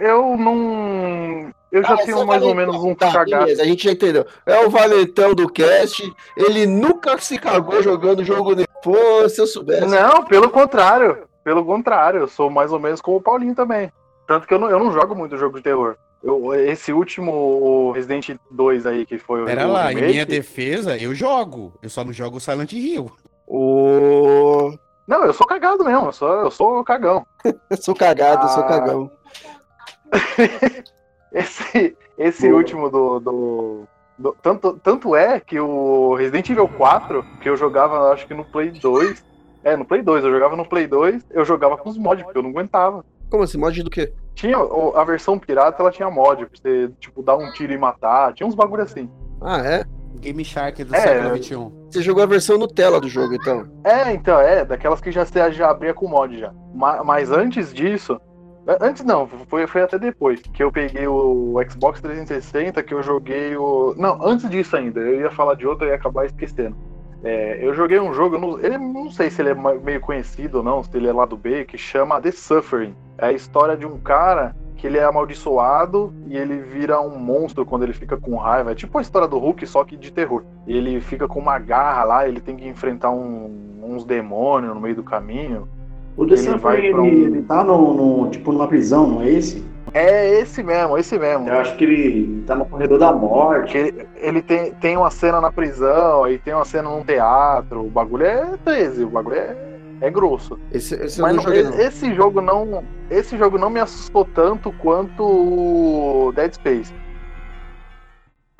eu 0.00 0.36
não. 0.36 1.52
Eu 1.72 1.82
já 1.84 1.94
Ah, 1.94 1.98
tenho 1.98 2.18
é 2.20 2.24
mais 2.24 2.42
ou 2.42 2.54
menos 2.54 2.76
um 2.82 2.94
Tá, 2.94 3.12
cagado. 3.12 3.44
beleza, 3.44 3.62
a 3.62 3.64
gente 3.66 3.84
já 3.84 3.92
entendeu. 3.92 4.26
É 4.44 4.58
o 4.66 4.70
valentão 4.70 5.34
do 5.34 5.48
cast. 5.48 6.02
Ele 6.36 6.66
nunca 6.66 7.16
se 7.18 7.38
cagou 7.38 7.80
jogando 7.82 8.24
jogo 8.24 8.54
de. 8.56 8.66
Pô, 8.82 9.28
se 9.28 9.40
eu 9.40 9.46
soubesse. 9.46 9.86
Não, 9.86 10.24
pelo 10.24 10.50
contrário. 10.50 11.28
Pelo 11.44 11.64
contrário, 11.64 12.20
eu 12.20 12.28
sou 12.28 12.50
mais 12.50 12.72
ou 12.72 12.78
menos 12.80 13.00
como 13.00 13.18
o 13.18 13.22
Paulinho 13.22 13.54
também. 13.54 13.90
Tanto 14.26 14.46
que 14.46 14.54
eu 14.54 14.58
não, 14.58 14.68
eu 14.68 14.78
não 14.78 14.92
jogo 14.92 15.14
muito 15.14 15.36
jogo 15.36 15.56
de 15.58 15.62
terror. 15.62 15.96
Eu- 16.22 16.52
esse 16.54 16.92
último 16.92 17.32
o 17.32 17.92
Resident 17.92 18.36
2 18.50 18.84
aí, 18.84 19.06
que 19.06 19.16
foi 19.18 19.42
o. 19.42 19.46
Pera 19.46 19.66
o 19.66 19.72
lá, 19.72 19.90
em 19.90 19.94
remake, 19.94 20.12
minha 20.12 20.26
defesa, 20.26 20.96
eu 20.98 21.14
jogo. 21.14 21.72
Eu 21.82 21.88
só 21.88 22.04
não 22.04 22.12
jogo 22.12 22.38
Silent 22.40 22.72
Hill. 22.72 23.10
Ô, 23.46 24.72
Não, 25.08 25.24
eu 25.24 25.32
sou 25.32 25.46
cagado 25.46 25.82
mesmo, 25.84 26.06
eu 26.06 26.12
sou, 26.12 26.28
eu 26.42 26.50
sou 26.50 26.84
cagão. 26.84 27.26
eu 27.70 27.76
sou 27.76 27.94
cagado, 27.94 28.44
eu 28.44 28.48
sou 28.50 28.62
Ah. 28.64 28.66
cagão. 28.68 29.10
Esse, 31.32 31.96
esse 32.18 32.46
Boa. 32.48 32.58
último 32.58 32.90
do. 32.90 33.20
do- 33.20 33.84
do- 34.18 34.36
tanto, 34.42 34.78
tanto 34.82 35.14
é 35.16 35.40
que 35.40 35.58
o 35.58 36.14
Resident 36.14 36.50
Evil 36.50 36.68
4, 36.68 37.24
que 37.40 37.48
eu 37.48 37.56
jogava, 37.56 38.12
acho 38.12 38.26
que 38.26 38.34
no 38.34 38.44
Play 38.44 38.70
2. 38.70 39.24
É, 39.62 39.76
no 39.76 39.84
Play 39.84 40.02
2, 40.02 40.24
eu 40.24 40.30
jogava 40.32 40.56
no 40.56 40.66
Play 40.68 40.86
2, 40.86 41.22
eu 41.30 41.44
jogava 41.44 41.76
com 41.76 41.88
os 41.90 41.96
mods, 41.98 42.24
porque 42.24 42.38
eu 42.38 42.42
não 42.42 42.50
aguentava. 42.50 43.04
Como 43.30 43.42
assim? 43.42 43.58
Mod 43.58 43.82
do 43.82 43.90
quê? 43.90 44.12
Tinha 44.34 44.56
a 44.94 45.04
versão 45.04 45.38
pirata, 45.38 45.82
ela 45.82 45.90
tinha 45.90 46.10
mod, 46.10 46.46
pra 46.46 46.58
você, 46.60 46.90
tipo, 46.98 47.22
dar 47.22 47.36
um 47.36 47.50
tiro 47.52 47.72
e 47.72 47.78
matar. 47.78 48.32
Tinha 48.32 48.46
uns 48.46 48.54
bagulho 48.54 48.82
assim. 48.82 49.08
Ah, 49.40 49.58
é? 49.58 49.84
Game 50.18 50.44
Shark 50.44 50.82
do 50.82 50.94
É. 50.94 51.00
século 51.00 51.36
XXI. 51.36 51.72
Você 51.90 52.02
jogou 52.02 52.22
a 52.22 52.26
versão 52.26 52.58
Nutella 52.58 53.00
do 53.00 53.08
jogo, 53.08 53.34
então. 53.34 53.66
É, 53.84 54.12
então, 54.12 54.40
é, 54.40 54.64
daquelas 54.64 55.00
que 55.00 55.12
já, 55.12 55.24
você 55.24 55.52
já 55.52 55.70
abria 55.70 55.94
com 55.94 56.08
mod 56.08 56.38
já. 56.38 56.52
Ma- 56.74 57.04
Mas, 57.04 57.30
antes 57.30 57.72
disso. 57.72 58.20
Antes 58.80 59.04
não, 59.04 59.26
foi, 59.26 59.66
foi 59.66 59.82
até 59.82 59.98
depois 59.98 60.40
que 60.40 60.62
eu 60.62 60.70
peguei 60.70 61.06
o 61.06 61.54
Xbox 61.68 62.00
360, 62.00 62.82
que 62.82 62.94
eu 62.94 63.02
joguei 63.02 63.56
o. 63.56 63.94
Não, 63.96 64.18
antes 64.22 64.48
disso 64.48 64.76
ainda, 64.76 65.00
eu 65.00 65.20
ia 65.22 65.30
falar 65.30 65.54
de 65.54 65.66
outro 65.66 65.86
e 65.86 65.88
ia 65.88 65.94
acabar 65.94 66.26
esquecendo. 66.26 66.76
É, 67.22 67.58
eu 67.60 67.74
joguei 67.74 68.00
um 68.00 68.14
jogo, 68.14 68.38
não, 68.38 68.58
ele 68.60 68.78
não 68.78 69.10
sei 69.10 69.30
se 69.30 69.42
ele 69.42 69.50
é 69.50 69.54
meio 69.54 70.00
conhecido 70.00 70.58
ou 70.58 70.64
não, 70.64 70.82
se 70.82 70.94
ele 70.96 71.08
é 71.08 71.12
lá 71.12 71.26
do 71.26 71.36
B, 71.36 71.64
que 71.64 71.76
chama 71.76 72.20
The 72.20 72.30
Suffering. 72.30 72.94
É 73.18 73.26
a 73.26 73.32
história 73.32 73.76
de 73.76 73.86
um 73.86 73.98
cara 73.98 74.54
que 74.76 74.86
ele 74.86 74.96
é 74.96 75.04
amaldiçoado 75.04 76.14
e 76.26 76.36
ele 76.36 76.56
vira 76.56 76.98
um 77.00 77.18
monstro 77.18 77.66
quando 77.66 77.82
ele 77.82 77.92
fica 77.92 78.16
com 78.16 78.36
raiva. 78.36 78.72
É 78.72 78.74
tipo 78.74 78.96
a 78.96 79.02
história 79.02 79.28
do 79.28 79.38
Hulk, 79.38 79.66
só 79.66 79.84
que 79.84 79.96
de 79.96 80.10
terror. 80.10 80.42
Ele 80.66 81.00
fica 81.02 81.28
com 81.28 81.38
uma 81.38 81.58
garra 81.58 82.04
lá, 82.04 82.28
ele 82.28 82.40
tem 82.40 82.56
que 82.56 82.66
enfrentar 82.66 83.10
um- 83.10 83.78
uns 83.82 84.04
demônios 84.04 84.74
no 84.74 84.80
meio 84.80 84.94
do 84.96 85.02
caminho. 85.02 85.68
O 86.20 86.26
The 86.26 86.34
Ele 86.34 86.42
vai 86.42 86.52
Suffering, 86.58 86.92
pra 86.92 87.00
um- 87.02 87.06
ele, 87.06 87.24
ele 87.24 87.42
tá 87.42 87.64
no, 87.64 87.94
no- 87.94 88.30
tipo, 88.30 88.52
numa 88.52 88.68
prisão, 88.68 89.06
não 89.06 89.22
é 89.22 89.30
esse? 89.30 89.64
É 89.94 90.38
esse 90.40 90.62
mesmo, 90.62 90.96
esse 90.98 91.18
mesmo. 91.18 91.48
Eu 91.48 91.54
acho 91.58 91.74
que 91.76 91.84
ele 91.84 92.44
tá 92.46 92.54
no 92.54 92.64
corredor 92.66 92.98
da 92.98 93.10
morte. 93.12 93.76
Ele, 93.76 94.06
ele 94.16 94.42
tem, 94.42 94.72
tem 94.74 94.96
uma 94.96 95.10
cena 95.10 95.40
na 95.40 95.50
prisão, 95.50 96.24
aí 96.24 96.38
tem 96.38 96.52
uma 96.54 96.64
cena 96.64 96.90
num 96.90 97.02
teatro. 97.02 97.86
O 97.86 97.90
bagulho 97.90 98.24
é 98.26 98.52
13, 98.64 99.02
o 99.04 99.08
bagulho 99.08 99.36
é, 99.36 99.56
é 100.02 100.10
grosso. 100.10 100.58
Esse, 100.70 100.94
esse 100.94 101.20
Mas 101.20 101.34
não- 101.34 101.42
joguei, 101.42 101.62
não. 101.64 101.72
esse 101.80 102.14
jogo 102.14 102.40
não. 102.40 102.84
Esse 103.10 103.36
jogo 103.36 103.58
não 103.58 103.70
me 103.70 103.80
assustou 103.80 104.24
tanto 104.24 104.70
quanto 104.72 105.24
o 105.24 106.32
Dead 106.36 106.52
Space. 106.52 106.92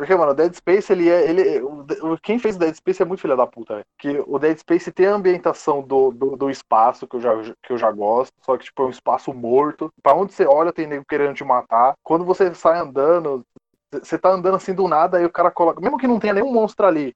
Porque, 0.00 0.16
mano, 0.16 0.32
o 0.32 0.34
Dead 0.34 0.54
Space, 0.54 0.90
ele 0.90 1.10
é. 1.10 1.28
Ele, 1.28 1.60
o- 1.60 2.18
quem 2.22 2.38
fez 2.38 2.56
o 2.56 2.58
Dead 2.58 2.74
Space 2.74 3.02
é 3.02 3.04
muito 3.04 3.20
filha 3.20 3.36
da 3.36 3.46
puta, 3.46 3.74
velho. 3.74 3.86
Que 3.98 4.18
o 4.26 4.38
Dead 4.38 4.56
Space 4.58 4.90
tem 4.92 5.06
a 5.06 5.14
ambientação 5.14 5.82
do, 5.82 6.10
do, 6.10 6.36
do 6.36 6.50
espaço, 6.50 7.06
que 7.06 7.16
eu, 7.16 7.20
já, 7.20 7.30
que 7.62 7.72
eu 7.72 7.76
já 7.78 7.90
gosto, 7.92 8.32
só 8.42 8.56
que, 8.56 8.64
tipo, 8.64 8.82
é 8.82 8.86
um 8.86 8.90
espaço 8.90 9.32
morto. 9.34 9.90
Pra 10.02 10.14
onde 10.14 10.32
você 10.32 10.46
olha, 10.46 10.72
tem 10.72 10.86
nego 10.86 11.04
querendo 11.06 11.34
te 11.34 11.44
matar. 11.44 11.94
Quando 12.02 12.24
você 12.24 12.54
sai 12.54 12.78
andando, 12.78 13.44
você 13.92 14.18
tá 14.18 14.30
andando 14.30 14.56
assim 14.56 14.74
do 14.74 14.88
nada, 14.88 15.18
aí 15.18 15.24
o 15.26 15.30
cara 15.32 15.50
coloca. 15.50 15.80
Mesmo 15.80 15.98
que 15.98 16.06
não 16.06 16.18
tenha 16.18 16.32
nenhum 16.34 16.52
monstro 16.52 16.86
ali, 16.86 17.14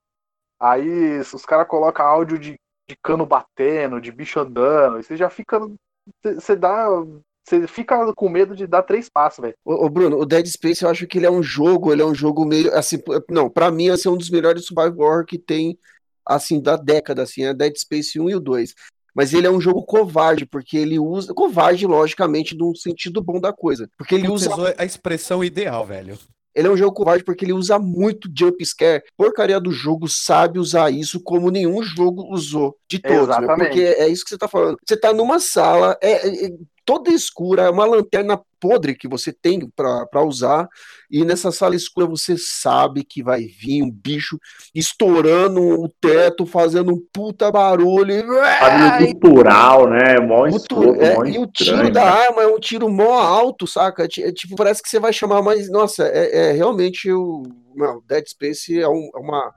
aí 0.61 1.21
os 1.21 1.47
caras 1.47 1.69
colocam 1.69 2.07
áudio 2.07 2.39
de, 2.39 2.57
de 2.89 2.97
cano 3.03 3.27
batendo, 3.27 4.01
de 4.01 4.13
bicho 4.13 4.41
andando, 4.41 5.01
e 5.01 5.05
você 5.05 5.17
já 5.17 5.31
fica. 5.31 5.61
Você 6.25 6.57
dá. 6.57 6.89
Você 7.45 7.67
fica 7.67 8.13
com 8.15 8.29
medo 8.29 8.57
de 8.57 8.67
dar 8.67 8.83
três 8.83 9.09
passos, 9.09 9.43
velho. 9.43 9.55
Ô, 9.65 9.85
ô, 9.85 9.89
Bruno, 9.91 10.19
o 10.19 10.25
Dead 10.25 10.47
Space 10.47 10.83
eu 10.83 10.89
acho 10.89 11.07
que 11.07 11.19
ele 11.19 11.27
é 11.27 11.31
um 11.31 11.43
jogo, 11.43 11.93
ele 11.93 12.01
é 12.01 12.05
um 12.07 12.15
jogo 12.15 12.45
meio 12.45 12.75
assim, 12.75 12.97
não, 13.29 13.51
pra 13.51 13.71
mim 13.71 13.89
esse 13.89 14.07
é 14.09 14.11
um 14.11 14.17
dos 14.17 14.31
melhores 14.31 14.65
survival 14.65 15.07
horror 15.07 15.27
que 15.27 15.39
tem 15.39 15.79
assim 16.27 16.59
da 16.61 16.75
década 16.77 17.23
assim, 17.23 17.45
é 17.45 17.53
Dead 17.53 17.77
Space 17.77 18.19
1 18.19 18.31
e 18.31 18.35
o 18.35 18.41
2. 18.41 18.75
Mas 19.15 19.33
ele 19.33 19.47
é 19.47 19.51
um 19.51 19.61
jogo 19.61 19.85
covarde, 19.85 20.45
porque 20.47 20.77
ele 20.77 20.99
usa 20.99 21.33
covarde 21.35 21.87
logicamente 21.87 22.57
num 22.57 22.75
sentido 22.75 23.23
bom 23.23 23.39
da 23.39 23.53
coisa, 23.53 23.89
porque 23.99 24.15
ele 24.15 24.27
Você 24.27 24.33
usa 24.49 24.51
usou 24.51 24.75
a 24.77 24.85
expressão 24.85 25.45
ideal, 25.45 25.85
velho. 25.87 26.19
ele 26.55 26.67
é 26.67 26.71
um 26.71 26.77
jogo 26.77 26.97
covarde 26.97 27.23
porque 27.23 27.45
ele 27.45 27.53
usa 27.53 27.79
muito 27.79 28.29
jump 28.37 28.65
scare. 28.65 29.05
Porcaria 29.17 29.61
do 29.61 29.71
jogo 29.71 30.09
sabe 30.09 30.59
usar 30.59 30.91
isso 30.91 31.21
como 31.21 31.51
nenhum 31.51 31.81
jogo 31.83 32.27
usou 32.33 32.75
de 32.89 32.99
todos, 32.99 33.29
né? 33.29 33.35
Exatamente. 33.37 33.69
Porque 33.69 33.81
é 33.83 34.09
isso 34.09 34.25
que 34.25 34.31
você 34.31 34.39
tá 34.39 34.49
falando. 34.49 34.79
Você 34.85 34.97
tá 34.97 35.13
numa 35.13 35.39
sala, 35.39 35.97
é, 36.03 36.27
é- 36.27 36.47
é 36.47 36.51
toda 36.85 37.11
escura, 37.11 37.63
é 37.63 37.71
uma 37.71 37.85
lanterna 37.87 38.41
podre 38.61 38.95
que 38.95 39.07
você 39.09 39.33
tem 39.33 39.61
pra 39.77 40.07
pra 40.07 40.23
usar, 40.23 40.67
e 41.11 41.25
nessa 41.25 41.53
sala 41.53 41.75
escura 41.77 42.07
você 42.07 42.37
sabe 42.39 43.05
que 43.05 43.23
vai 43.23 43.43
vir 43.45 43.83
um 43.83 43.91
bicho 43.91 44.39
estourando 44.75 45.61
o 45.61 45.89
teto, 46.01 46.47
fazendo 46.47 46.93
um 46.93 47.01
puta 47.13 47.51
barulho. 47.51 48.27
Barulho 48.27 49.19
cultural, 49.21 49.89
né? 49.89 50.19
Mó 50.21 50.41
Muito- 50.49 50.57
escroto, 50.57 51.01
é, 51.03 51.15
mó 51.15 51.25
e 51.25 51.39
o 51.39 51.47
tiro 51.47 51.91
da 51.91 52.05
arma 52.05 52.43
é 52.43 52.47
um 52.47 52.59
tiro 52.59 52.89
mó 52.89 53.13
alto, 53.19 53.67
saca? 53.67 54.07
Ti- 54.09 54.23
é 54.23 54.33
Tipo, 54.33 54.57
parece 54.57 54.83
que 54.83 54.89
você 54.89 54.99
vai 55.01 55.13
chamar 55.13 55.43
mais. 55.43 55.71
Nossa, 55.71 56.05
é, 56.07 56.49
é 56.49 56.53
realmente 56.53 57.11
o. 57.13 57.43
Não, 57.75 58.01
Dead 58.07 58.25
Space 58.29 58.81
é, 58.81 58.89
um- 58.89 59.11
é 59.15 59.19
uma. 59.19 59.53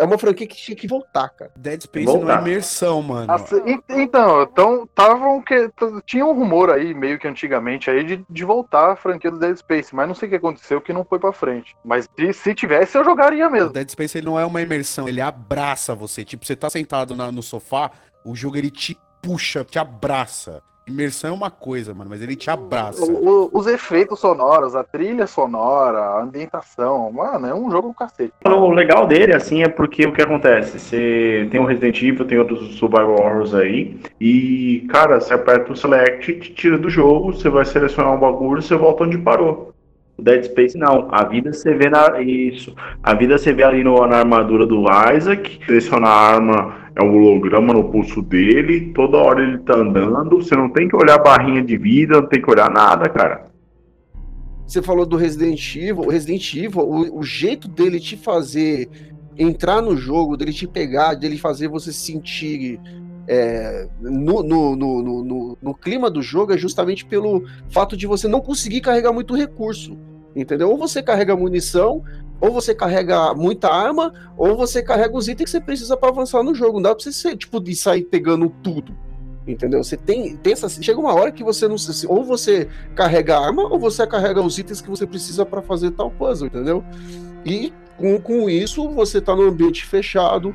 É 0.00 0.04
uma 0.04 0.16
franquia 0.18 0.46
que 0.46 0.56
tinha 0.56 0.74
que 0.76 0.86
voltar, 0.88 1.28
cara. 1.30 1.50
Dead 1.56 1.82
Space 1.82 2.06
Voltar. 2.06 2.24
não 2.26 2.46
é 2.46 2.48
imersão, 2.50 3.02
mano. 3.02 3.30
Assim, 3.32 3.56
en- 3.66 3.82
então, 3.90 4.42
então 4.42 4.88
tavam 4.94 5.42
que 5.42 5.70
tinha 6.06 6.24
um 6.24 6.32
rumor 6.32 6.70
aí 6.70 6.94
meio 6.94 7.18
que 7.18 7.28
antigamente 7.28 7.90
aí 7.90 8.02
de, 8.02 8.24
de 8.28 8.44
voltar 8.44 8.92
a 8.92 8.96
franquia 8.96 9.30
do 9.30 9.38
Dead 9.38 9.56
Space, 9.56 9.94
mas 9.94 10.08
não 10.08 10.14
sei 10.14 10.26
o 10.26 10.30
que 10.30 10.36
aconteceu 10.36 10.80
que 10.80 10.92
não 10.92 11.04
foi 11.04 11.18
pra 11.18 11.32
frente. 11.32 11.76
Mas 11.84 12.08
se, 12.18 12.32
se 12.32 12.54
tivesse 12.54 12.96
eu 12.96 13.04
jogaria 13.04 13.46
O 13.48 13.50
mesmo. 13.52 13.70
Dead 13.70 13.88
Space 13.90 14.16
ele 14.16 14.26
não 14.26 14.40
é 14.40 14.44
uma 14.46 14.62
imersão, 14.62 15.08
ele 15.08 15.20
abraça 15.20 15.94
você. 15.94 16.24
Tipo, 16.24 16.46
você 16.46 16.56
tá 16.56 16.70
sentado 16.70 17.14
na- 17.14 17.30
no 17.30 17.42
sofá, 17.42 17.90
o 18.24 18.34
jogo 18.34 18.56
ele 18.56 18.70
te 18.70 18.98
puxa, 19.22 19.64
te 19.64 19.78
abraça. 19.78 20.62
Imersão 20.90 21.30
é 21.30 21.32
uma 21.32 21.50
coisa, 21.50 21.94
mano, 21.94 22.10
mas 22.10 22.20
ele 22.22 22.34
te 22.36 22.50
abraça. 22.50 23.04
O- 23.04 23.44
o- 23.44 23.50
os 23.52 23.66
efeitos 23.66 24.18
sonoros, 24.20 24.74
a 24.74 24.82
trilha 24.84 25.26
sonora, 25.26 25.98
a 25.98 26.22
ambientação, 26.22 27.10
mano, 27.12 27.46
é 27.46 27.54
um 27.54 27.70
jogo 27.70 27.88
do 27.88 27.94
cacete. 27.94 28.32
O 28.44 28.70
legal 28.72 29.06
dele, 29.06 29.34
assim, 29.34 29.62
é 29.62 29.68
porque 29.68 30.06
o 30.06 30.12
que 30.12 30.22
acontece? 30.22 30.78
Você 30.78 31.48
tem 31.50 31.60
o 31.60 31.64
Resident 31.64 32.02
Evil, 32.02 32.24
tem 32.26 32.38
outros 32.38 32.76
Survival 32.78 33.12
Horrors 33.20 33.54
aí, 33.54 33.98
e, 34.20 34.86
cara, 34.90 35.20
você 35.20 35.32
aperta 35.34 35.72
o 35.72 35.76
Select, 35.76 36.32
te 36.40 36.52
tira 36.52 36.76
do 36.76 36.90
jogo, 36.90 37.32
você 37.32 37.48
vai 37.48 37.64
selecionar 37.64 38.14
um 38.14 38.18
bagulho, 38.20 38.60
você 38.60 38.74
volta 38.76 39.04
onde 39.04 39.18
parou. 39.18 39.72
O 40.18 40.22
Dead 40.22 40.44
Space 40.44 40.76
não, 40.76 41.08
a 41.10 41.24
vida 41.24 41.50
você 41.50 41.72
vê 41.72 41.88
na. 41.88 42.20
Isso. 42.20 42.74
A 43.02 43.14
vida 43.14 43.38
você 43.38 43.54
vê 43.54 43.62
ali 43.62 43.82
no- 43.82 44.06
na 44.06 44.18
armadura 44.18 44.66
do 44.66 44.84
Isaac, 45.16 45.60
seleciona 45.64 46.08
a 46.08 46.34
arma, 46.34 46.74
é 46.94 47.02
um 47.02 47.14
holograma 47.14 47.72
no 47.72 47.90
pulso 47.90 48.22
dele, 48.22 48.92
toda 48.92 49.16
hora 49.16 49.42
ele 49.42 49.58
tá 49.58 49.76
andando, 49.76 50.42
você 50.42 50.56
não 50.56 50.68
tem 50.68 50.88
que 50.88 50.96
olhar 50.96 51.14
a 51.14 51.22
barrinha 51.22 51.62
de 51.62 51.76
vida, 51.76 52.20
não 52.20 52.28
tem 52.28 52.42
que 52.42 52.50
olhar 52.50 52.70
nada, 52.70 53.08
cara. 53.08 53.50
você 54.66 54.82
falou 54.82 55.06
do 55.06 55.16
Resident 55.16 55.76
Evil, 55.76 56.04
o 56.04 56.10
Resident 56.10 56.54
Evil, 56.54 56.82
o, 56.82 57.18
o 57.20 57.22
jeito 57.22 57.68
dele 57.68 58.00
te 58.00 58.16
fazer 58.16 58.88
entrar 59.38 59.80
no 59.80 59.96
jogo, 59.96 60.36
dele 60.36 60.52
te 60.52 60.66
pegar, 60.66 61.14
dele 61.14 61.38
fazer 61.38 61.68
você 61.68 61.92
sentir 61.92 62.78
é, 63.26 63.88
no, 64.00 64.42
no, 64.42 64.74
no, 64.74 65.02
no, 65.02 65.58
no 65.62 65.74
clima 65.74 66.10
do 66.10 66.20
jogo 66.20 66.52
é 66.52 66.58
justamente 66.58 67.04
pelo 67.04 67.44
fato 67.68 67.96
de 67.96 68.06
você 68.06 68.26
não 68.26 68.40
conseguir 68.40 68.80
carregar 68.80 69.12
muito 69.12 69.36
recurso. 69.36 69.96
Entendeu? 70.34 70.70
Ou 70.70 70.76
você 70.76 71.02
carrega 71.02 71.36
munição, 71.36 72.02
ou 72.40 72.52
você 72.52 72.74
carrega 72.74 73.34
muita 73.34 73.68
arma, 73.68 74.12
ou 74.36 74.56
você 74.56 74.82
carrega 74.82 75.16
os 75.16 75.28
itens 75.28 75.44
que 75.44 75.50
você 75.50 75.60
precisa 75.60 75.96
para 75.96 76.08
avançar 76.08 76.42
no 76.42 76.54
jogo. 76.54 76.74
Não 76.74 76.82
dá 76.82 76.94
pra 76.94 77.02
você 77.02 77.12
ser, 77.12 77.36
tipo, 77.36 77.60
de 77.60 77.74
sair 77.76 78.02
pegando 78.02 78.48
tudo. 78.62 78.96
Entendeu? 79.46 79.82
Você 79.82 79.96
tem. 79.96 80.36
Pensa 80.36 80.66
assim, 80.66 80.82
chega 80.82 80.98
uma 80.98 81.14
hora 81.14 81.32
que 81.32 81.42
você 81.42 81.66
não 81.66 81.78
sei 81.78 82.08
Ou 82.08 82.24
você 82.24 82.68
carrega 82.94 83.36
a 83.36 83.46
arma, 83.46 83.64
ou 83.64 83.78
você 83.78 84.06
carrega 84.06 84.40
os 84.40 84.58
itens 84.58 84.80
que 84.80 84.88
você 84.88 85.06
precisa 85.06 85.44
para 85.44 85.60
fazer 85.60 85.90
tal 85.92 86.10
puzzle, 86.10 86.46
entendeu? 86.46 86.84
E 87.44 87.72
com, 87.96 88.18
com 88.20 88.48
isso, 88.48 88.88
você 88.88 89.20
tá 89.20 89.34
num 89.34 89.48
ambiente 89.48 89.84
fechado, 89.84 90.54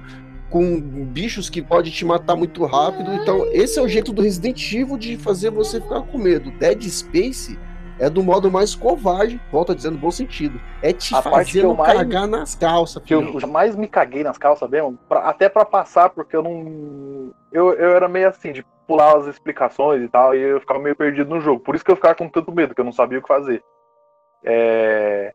com 0.49 0.79
bichos 1.05 1.49
que 1.49 1.61
podem 1.61 1.91
te 1.91 2.05
matar 2.05 2.35
muito 2.35 2.63
rápido. 2.65 3.13
Então, 3.13 3.45
esse 3.51 3.77
é 3.77 3.81
o 3.81 3.87
jeito 3.87 4.13
do 4.13 4.21
Resident 4.21 4.73
Evil 4.73 4.97
de 4.97 5.17
fazer 5.17 5.49
você 5.49 5.81
ficar 5.81 6.01
com 6.01 6.17
medo. 6.17 6.51
Dead 6.51 6.81
Space 6.83 7.57
é 7.99 8.10
do 8.10 8.21
modo 8.23 8.51
mais 8.51 8.75
covarde, 8.75 9.39
volta 9.51 9.73
dizendo 9.75 9.93
no 9.95 9.99
bom 9.99 10.12
sentido. 10.12 10.60
É 10.81 10.91
te 10.93 11.15
A 11.15 11.21
fazendo 11.21 11.75
mais- 11.75 11.93
cagar 11.97 12.27
nas 12.27 12.55
calças. 12.55 13.01
Que 13.03 13.13
eu 13.13 13.39
jamais 13.39 13.75
me 13.75 13.88
caguei 13.88 14.23
nas 14.23 14.38
calças 14.38 14.69
mesmo, 14.69 14.97
pra- 15.08 15.29
até 15.29 15.47
pra 15.49 15.63
passar, 15.65 16.10
porque 16.10 16.36
eu 16.36 16.43
não. 16.43 17.34
Eu, 17.51 17.73
eu 17.73 17.95
era 17.95 18.08
meio 18.08 18.27
assim, 18.27 18.51
de 18.51 18.65
pular 18.88 19.17
as 19.17 19.27
explicações 19.27 20.03
e 20.03 20.08
tal, 20.08 20.36
e 20.36 20.39
eu 20.41 20.60
ficava 20.60 20.79
meio 20.79 20.95
perdido 20.95 21.29
no 21.34 21.39
jogo. 21.41 21.60
Por 21.62 21.73
isso 21.75 21.84
que 21.84 21.91
eu 21.91 21.95
ficava 21.95 22.13
com 22.15 22.29
tanto 22.29 22.51
medo, 22.51 22.75
que 22.75 22.81
eu 22.81 22.86
não 22.86 22.91
sabia 22.91 23.17
o 23.19 23.21
que 23.21 23.27
fazer. 23.27 23.63
É... 24.43 25.34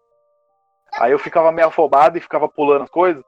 Aí 0.98 1.12
eu 1.12 1.18
ficava 1.18 1.50
meio 1.52 1.68
afobado 1.68 2.18
e 2.18 2.20
ficava 2.20 2.48
pulando 2.48 2.82
as 2.84 2.90
coisas. 2.90 3.24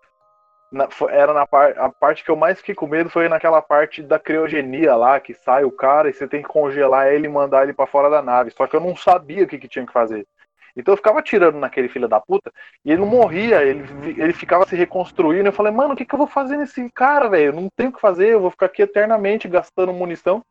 Na- 0.72 0.88
era 1.11 1.35
na 1.35 1.46
par, 1.46 1.78
a 1.78 1.90
parte 1.90 2.24
que 2.24 2.30
eu 2.30 2.37
mais 2.37 2.58
fiquei 2.58 2.74
com 2.74 2.87
medo 2.87 3.11
foi 3.11 3.28
naquela 3.28 3.61
parte 3.61 4.02
da 4.02 4.18
criogenia 4.18 4.96
lá, 4.96 5.20
que 5.20 5.35
sai 5.35 5.64
o 5.64 5.70
cara 5.72 6.08
e 6.08 6.14
você 6.14 6.26
tem 6.26 6.42
que 6.42 6.48
congelar 6.48 7.12
ele 7.12 7.26
e 7.26 7.30
mandar 7.30 7.64
ele 7.64 7.74
pra 7.74 7.87
fora 7.87 8.08
da 8.11 8.22
nave. 8.22 8.50
Só 8.52 8.66
que 8.66 8.74
eu 8.74 8.80
não 8.80 8.96
sabia 8.96 9.44
o 9.44 9.46
que, 9.46 9.58
que 9.58 9.68
tinha 9.68 9.87
que 9.87 9.92
fazer. 9.92 10.26
Então 10.74 10.92
eu 10.94 10.96
ficava 10.96 11.18
atirando 11.18 11.58
naquele 11.58 11.88
filho 11.88 12.08
da 12.08 12.18
puta 12.18 12.50
e 12.85 12.90
ele 12.90 13.02
não 13.02 13.06
morria, 13.06 13.62
ele, 13.62 13.85
ele 14.18 14.32
ficava 14.32 14.66
se 14.66 14.74
reconstruindo. 14.74 15.46
Eu 15.48 15.52
falei, 15.52 15.70
mano, 15.72 15.92
o 15.92 15.96
que, 15.96 16.06
que 16.06 16.14
eu 16.14 16.18
vou 16.18 16.26
fazer 16.26 16.56
nesse 16.56 16.90
cara, 16.92 17.28
velho? 17.28 17.52
Não 17.52 17.68
tenho 17.76 17.90
o 17.90 17.92
que 17.92 18.00
fazer, 18.00 18.28
eu 18.30 18.40
vou 18.40 18.50
ficar 18.50 18.66
aqui 18.66 18.82
eternamente 18.82 19.46
gastando 19.48 19.92
munição. 19.92 20.42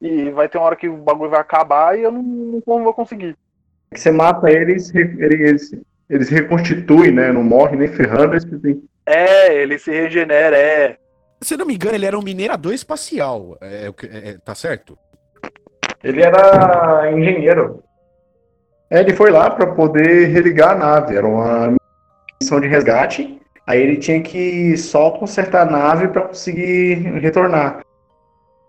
E 0.00 0.30
vai 0.30 0.48
ter 0.48 0.58
uma 0.58 0.66
hora 0.66 0.76
que 0.76 0.88
o 0.88 0.96
bagulho 0.96 1.30
vai 1.30 1.40
acabar 1.40 1.96
e 1.98 2.02
eu 2.02 2.10
não, 2.10 2.22
não 2.66 2.82
vou 2.82 2.92
conseguir. 2.92 3.36
que 3.92 4.00
você 4.00 4.10
mata 4.10 4.50
eles, 4.50 4.94
eles, 4.94 5.70
eles 6.10 6.28
reconstituem, 6.28 7.12
né? 7.12 7.32
Não 7.32 7.44
morre 7.44 7.76
nem 7.76 7.88
ferrando, 7.88 8.34
eles 8.34 8.44
É, 9.06 9.54
ele 9.54 9.78
se 9.78 9.90
regenera, 9.90 10.56
é. 10.56 10.96
Se 11.40 11.54
eu 11.54 11.58
não 11.58 11.66
me 11.66 11.74
engano, 11.74 11.94
ele 11.96 12.06
era 12.06 12.18
um 12.18 12.22
minerador 12.22 12.72
espacial. 12.72 13.56
É, 13.60 13.88
o 13.88 13.92
que- 13.92 14.06
é, 14.06 14.30
é, 14.30 14.38
tá 14.44 14.54
certo? 14.54 14.96
Ele 16.02 16.22
era 16.22 17.10
engenheiro. 17.12 17.82
É, 18.90 19.00
ele 19.00 19.12
foi 19.14 19.30
lá 19.30 19.50
para 19.50 19.66
poder 19.74 20.28
religar 20.28 20.72
a 20.72 20.74
nave. 20.74 21.16
Era 21.16 21.26
uma 21.26 21.74
missão 22.40 22.60
de 22.60 22.68
resgate. 22.68 23.40
Aí 23.66 23.80
ele 23.80 23.96
tinha 23.96 24.20
que 24.20 24.76
só 24.76 25.10
consertar 25.12 25.66
a 25.66 25.70
nave 25.70 26.08
para 26.08 26.22
conseguir 26.22 26.94
retornar. 27.20 27.80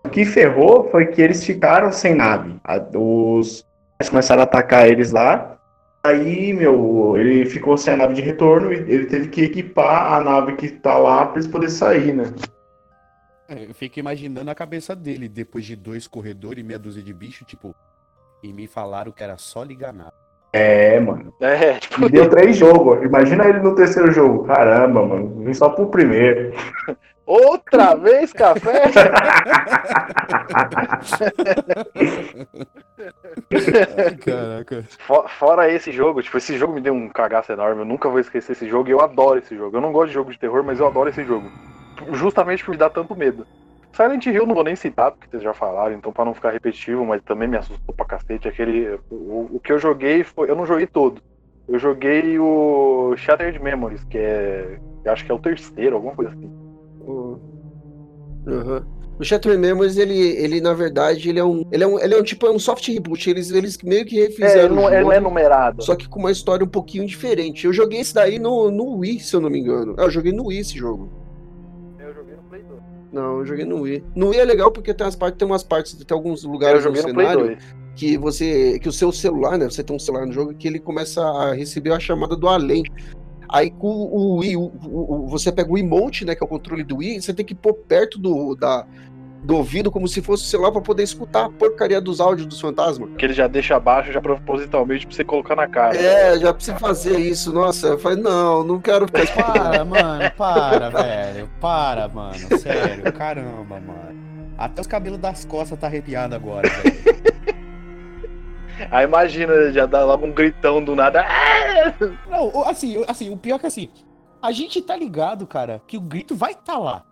O 0.04 0.08
que 0.08 0.24
ferrou 0.24 0.88
foi 0.90 1.06
que 1.06 1.20
eles 1.20 1.44
ficaram 1.44 1.90
sem 1.92 2.14
nave. 2.14 2.56
Os 2.94 3.64
começaram 4.08 4.42
a 4.42 4.44
atacar 4.44 4.88
eles 4.88 5.10
lá. 5.12 5.53
Aí, 6.04 6.52
meu, 6.52 7.16
ele 7.16 7.46
ficou 7.46 7.78
sem 7.78 7.94
a 7.94 7.96
nave 7.96 8.12
de 8.12 8.20
retorno 8.20 8.70
e 8.70 8.76
ele 8.76 9.06
teve 9.06 9.28
que 9.28 9.42
equipar 9.42 10.12
a 10.12 10.20
nave 10.20 10.54
que 10.54 10.68
tá 10.68 10.98
lá 10.98 11.24
para 11.24 11.36
eles 11.36 11.46
poderem 11.46 11.74
sair, 11.74 12.12
né? 12.12 12.24
É, 13.48 13.64
Eu 13.64 13.74
fico 13.74 13.98
imaginando 13.98 14.50
a 14.50 14.54
cabeça 14.54 14.94
dele 14.94 15.30
depois 15.30 15.64
de 15.64 15.74
dois 15.74 16.06
corredores 16.06 16.62
e 16.62 16.66
meia 16.66 16.78
dúzia 16.78 17.02
de 17.02 17.12
bicho, 17.14 17.46
tipo. 17.46 17.74
E 18.42 18.52
me 18.52 18.66
falaram 18.66 19.12
que 19.12 19.24
era 19.24 19.38
só 19.38 19.62
ligar 19.62 19.94
nada. 19.94 20.12
É, 20.52 21.00
mano. 21.00 21.32
É, 21.40 21.78
tipo, 21.80 22.04
E 22.04 22.10
deu 22.10 22.28
três 22.28 22.54
jogos. 22.56 23.02
Imagina 23.02 23.48
ele 23.48 23.60
no 23.60 23.74
terceiro 23.74 24.12
jogo. 24.12 24.44
Caramba, 24.44 25.06
mano. 25.06 25.42
Vim 25.42 25.54
só 25.54 25.70
pro 25.70 25.86
primeiro. 25.86 26.52
outra 27.26 27.94
vez 27.96 28.32
café? 28.32 28.82
Caraca. 34.24 34.84
Fo- 35.00 35.28
Fora 35.28 35.70
esse 35.70 35.92
jogo, 35.92 36.22
tipo, 36.22 36.36
esse 36.38 36.56
jogo 36.56 36.72
me 36.74 36.80
deu 36.80 36.94
um 36.94 37.08
cagaço 37.08 37.52
enorme. 37.52 37.82
Eu 37.82 37.86
nunca 37.86 38.08
vou 38.08 38.18
esquecer 38.20 38.52
esse 38.52 38.68
jogo 38.68 38.88
e 38.88 38.92
eu 38.92 39.00
adoro 39.00 39.38
esse 39.38 39.54
jogo. 39.56 39.76
Eu 39.76 39.80
não 39.80 39.92
gosto 39.92 40.08
de 40.08 40.14
jogo 40.14 40.32
de 40.32 40.38
terror, 40.38 40.62
mas 40.64 40.80
eu 40.80 40.86
adoro 40.86 41.08
esse 41.08 41.24
jogo. 41.24 41.50
Justamente 42.12 42.64
por 42.64 42.72
me 42.72 42.76
dar 42.76 42.90
tanto 42.90 43.14
medo. 43.16 43.46
Silent 43.92 44.26
Hill 44.26 44.46
não 44.46 44.54
vou 44.54 44.64
nem 44.64 44.74
citar, 44.74 45.12
porque 45.12 45.28
vocês 45.30 45.42
já 45.42 45.54
falaram, 45.54 45.94
então 45.94 46.12
pra 46.12 46.24
não 46.24 46.34
ficar 46.34 46.50
repetitivo, 46.50 47.04
mas 47.04 47.22
também 47.22 47.46
me 47.46 47.56
assustou 47.56 47.94
pra 47.94 48.04
cacete. 48.06 48.48
Aquele. 48.48 48.98
O, 49.10 49.50
o 49.52 49.60
que 49.62 49.72
eu 49.72 49.78
joguei 49.78 50.24
foi. 50.24 50.50
Eu 50.50 50.56
não 50.56 50.66
joguei 50.66 50.86
todo. 50.86 51.22
Eu 51.68 51.78
joguei 51.78 52.38
o 52.38 53.14
Shattered 53.16 53.58
Memories, 53.62 54.04
que 54.04 54.18
é. 54.18 54.78
acho 55.06 55.24
que 55.24 55.30
é 55.30 55.34
o 55.34 55.38
terceiro, 55.38 55.96
alguma 55.96 56.14
coisa 56.14 56.32
assim. 56.32 56.63
O 58.46 58.50
Uhum. 58.50 58.82
O 59.16 59.22
Shattered 59.22 59.60
Memories, 59.60 59.96
ele, 59.96 60.18
ele, 60.18 60.60
na 60.60 60.74
verdade, 60.74 61.28
ele 61.28 61.38
é 61.38 61.44
um. 61.44 61.64
Ele 61.70 61.84
é 61.84 61.86
um, 61.86 62.00
ele 62.00 62.14
é 62.14 62.18
um 62.18 62.22
tipo 62.24 62.46
é 62.48 62.50
um 62.50 62.58
soft 62.58 62.88
reboot. 62.88 63.30
Eles, 63.30 63.48
eles 63.52 63.78
meio 63.84 64.04
que 64.04 64.18
É, 64.18 64.22
refizeram. 64.26 64.64
ele 64.64 64.74
não, 64.74 64.84
o 64.86 64.88
ele 64.92 65.04
não 65.04 65.12
é 65.12 65.20
numerado. 65.20 65.84
Só 65.84 65.94
que 65.94 66.08
com 66.08 66.18
uma 66.18 66.32
história 66.32 66.64
um 66.64 66.68
pouquinho 66.68 67.06
diferente. 67.06 67.64
Eu 67.64 67.72
joguei 67.72 68.00
esse 68.00 68.12
daí 68.12 68.40
no, 68.40 68.72
no 68.72 68.96
Wii, 68.96 69.20
se 69.20 69.36
eu 69.36 69.40
não 69.40 69.48
me 69.48 69.60
engano. 69.60 69.94
Ah, 69.98 70.02
eu 70.02 70.10
joguei 70.10 70.32
no 70.32 70.46
Wii 70.46 70.58
esse 70.58 70.76
jogo. 70.76 71.08
Eu 72.00 72.12
joguei 72.12 72.34
no 72.34 72.42
Play 72.42 72.62
2. 72.64 72.80
Não, 73.12 73.38
eu 73.38 73.46
joguei 73.46 73.64
no 73.64 73.80
Wii. 73.82 74.04
No 74.16 74.28
Wii 74.30 74.40
é 74.40 74.44
legal 74.44 74.72
porque 74.72 74.92
tem, 74.92 75.06
as 75.06 75.14
partes, 75.14 75.38
tem 75.38 75.46
umas 75.46 75.62
partes, 75.62 75.94
tem 75.94 76.16
alguns 76.16 76.42
Eu 76.42 76.50
lugares 76.50 76.78
no 76.84 76.88
joguei 76.92 77.02
no 77.02 77.14
Play 77.14 77.26
cenário 77.28 77.46
2. 77.46 77.58
que 77.94 78.18
você. 78.18 78.80
que 78.80 78.88
o 78.88 78.92
seu 78.92 79.12
celular, 79.12 79.56
né? 79.56 79.66
Você 79.70 79.84
tem 79.84 79.94
um 79.94 79.98
celular 80.00 80.26
no 80.26 80.32
jogo 80.32 80.52
que 80.54 80.66
ele 80.66 80.80
começa 80.80 81.22
a 81.22 81.52
receber 81.54 81.92
a 81.92 82.00
chamada 82.00 82.34
do 82.34 82.48
além. 82.48 82.82
Aí 83.56 83.70
com 83.70 83.86
o 83.88 84.38
Wii, 84.38 84.56
o- 84.56 84.72
o- 84.84 85.26
você 85.28 85.52
pega 85.52 85.70
o 85.72 85.78
emote, 85.78 86.24
né? 86.24 86.34
Que 86.34 86.42
é 86.42 86.46
o 86.46 86.48
controle 86.48 86.82
do 86.82 86.96
Wii, 86.96 87.22
você 87.22 87.32
tem 87.32 87.46
que 87.46 87.54
pôr 87.54 87.72
perto 87.74 88.18
do, 88.18 88.56
da, 88.56 88.84
do 89.44 89.56
ouvido 89.56 89.90
como 89.92 90.08
se 90.08 90.20
fosse 90.20 90.42
o 90.42 90.46
celular 90.46 90.72
pra 90.72 90.80
poder 90.80 91.02
escutar 91.04 91.44
a 91.44 91.50
porcaria 91.50 92.00
dos 92.00 92.20
áudios 92.20 92.48
dos 92.48 92.60
fantasmas. 92.60 93.10
Que 93.16 93.26
ele 93.26 93.32
já 93.34 93.46
deixa 93.46 93.76
abaixo 93.76 94.10
já 94.10 94.20
propositalmente 94.20 95.06
pra 95.06 95.14
você 95.14 95.22
colocar 95.22 95.54
na 95.54 95.68
cara. 95.68 95.96
É, 95.96 96.36
já 96.38 96.52
precisa 96.52 96.76
fazer 96.78 97.16
isso. 97.18 97.52
Nossa, 97.52 97.86
eu 97.86 97.98
falei, 97.98 98.20
não, 98.20 98.64
não 98.64 98.80
quero 98.80 99.06
ficar 99.06 99.22
escutando. 99.22 99.52
Para, 99.52 99.84
mano, 99.84 100.30
para, 100.36 100.88
velho. 101.02 101.50
Para, 101.60 102.08
mano. 102.08 102.58
Sério, 102.58 103.12
caramba, 103.12 103.78
mano. 103.80 104.24
Até 104.58 104.80
os 104.80 104.86
cabelos 104.86 105.18
das 105.18 105.44
costas 105.44 105.78
tá 105.78 105.86
arrepiado 105.86 106.34
agora, 106.34 106.68
velho. 106.68 107.33
Aí 108.90 109.04
imagina, 109.04 109.72
já 109.72 109.86
dá 109.86 110.04
logo 110.04 110.26
um 110.26 110.32
gritão 110.32 110.82
do 110.82 110.94
nada. 110.96 111.24
Não, 112.28 112.62
assim, 112.68 113.02
assim, 113.08 113.30
o 113.30 113.36
pior 113.36 113.56
é 113.56 113.58
que 113.60 113.66
assim, 113.66 113.88
a 114.42 114.52
gente 114.52 114.80
tá 114.82 114.96
ligado, 114.96 115.46
cara, 115.46 115.80
que 115.86 115.96
o 115.96 116.00
grito 116.00 116.34
vai 116.34 116.52
estar 116.52 116.78
lá. 116.78 117.02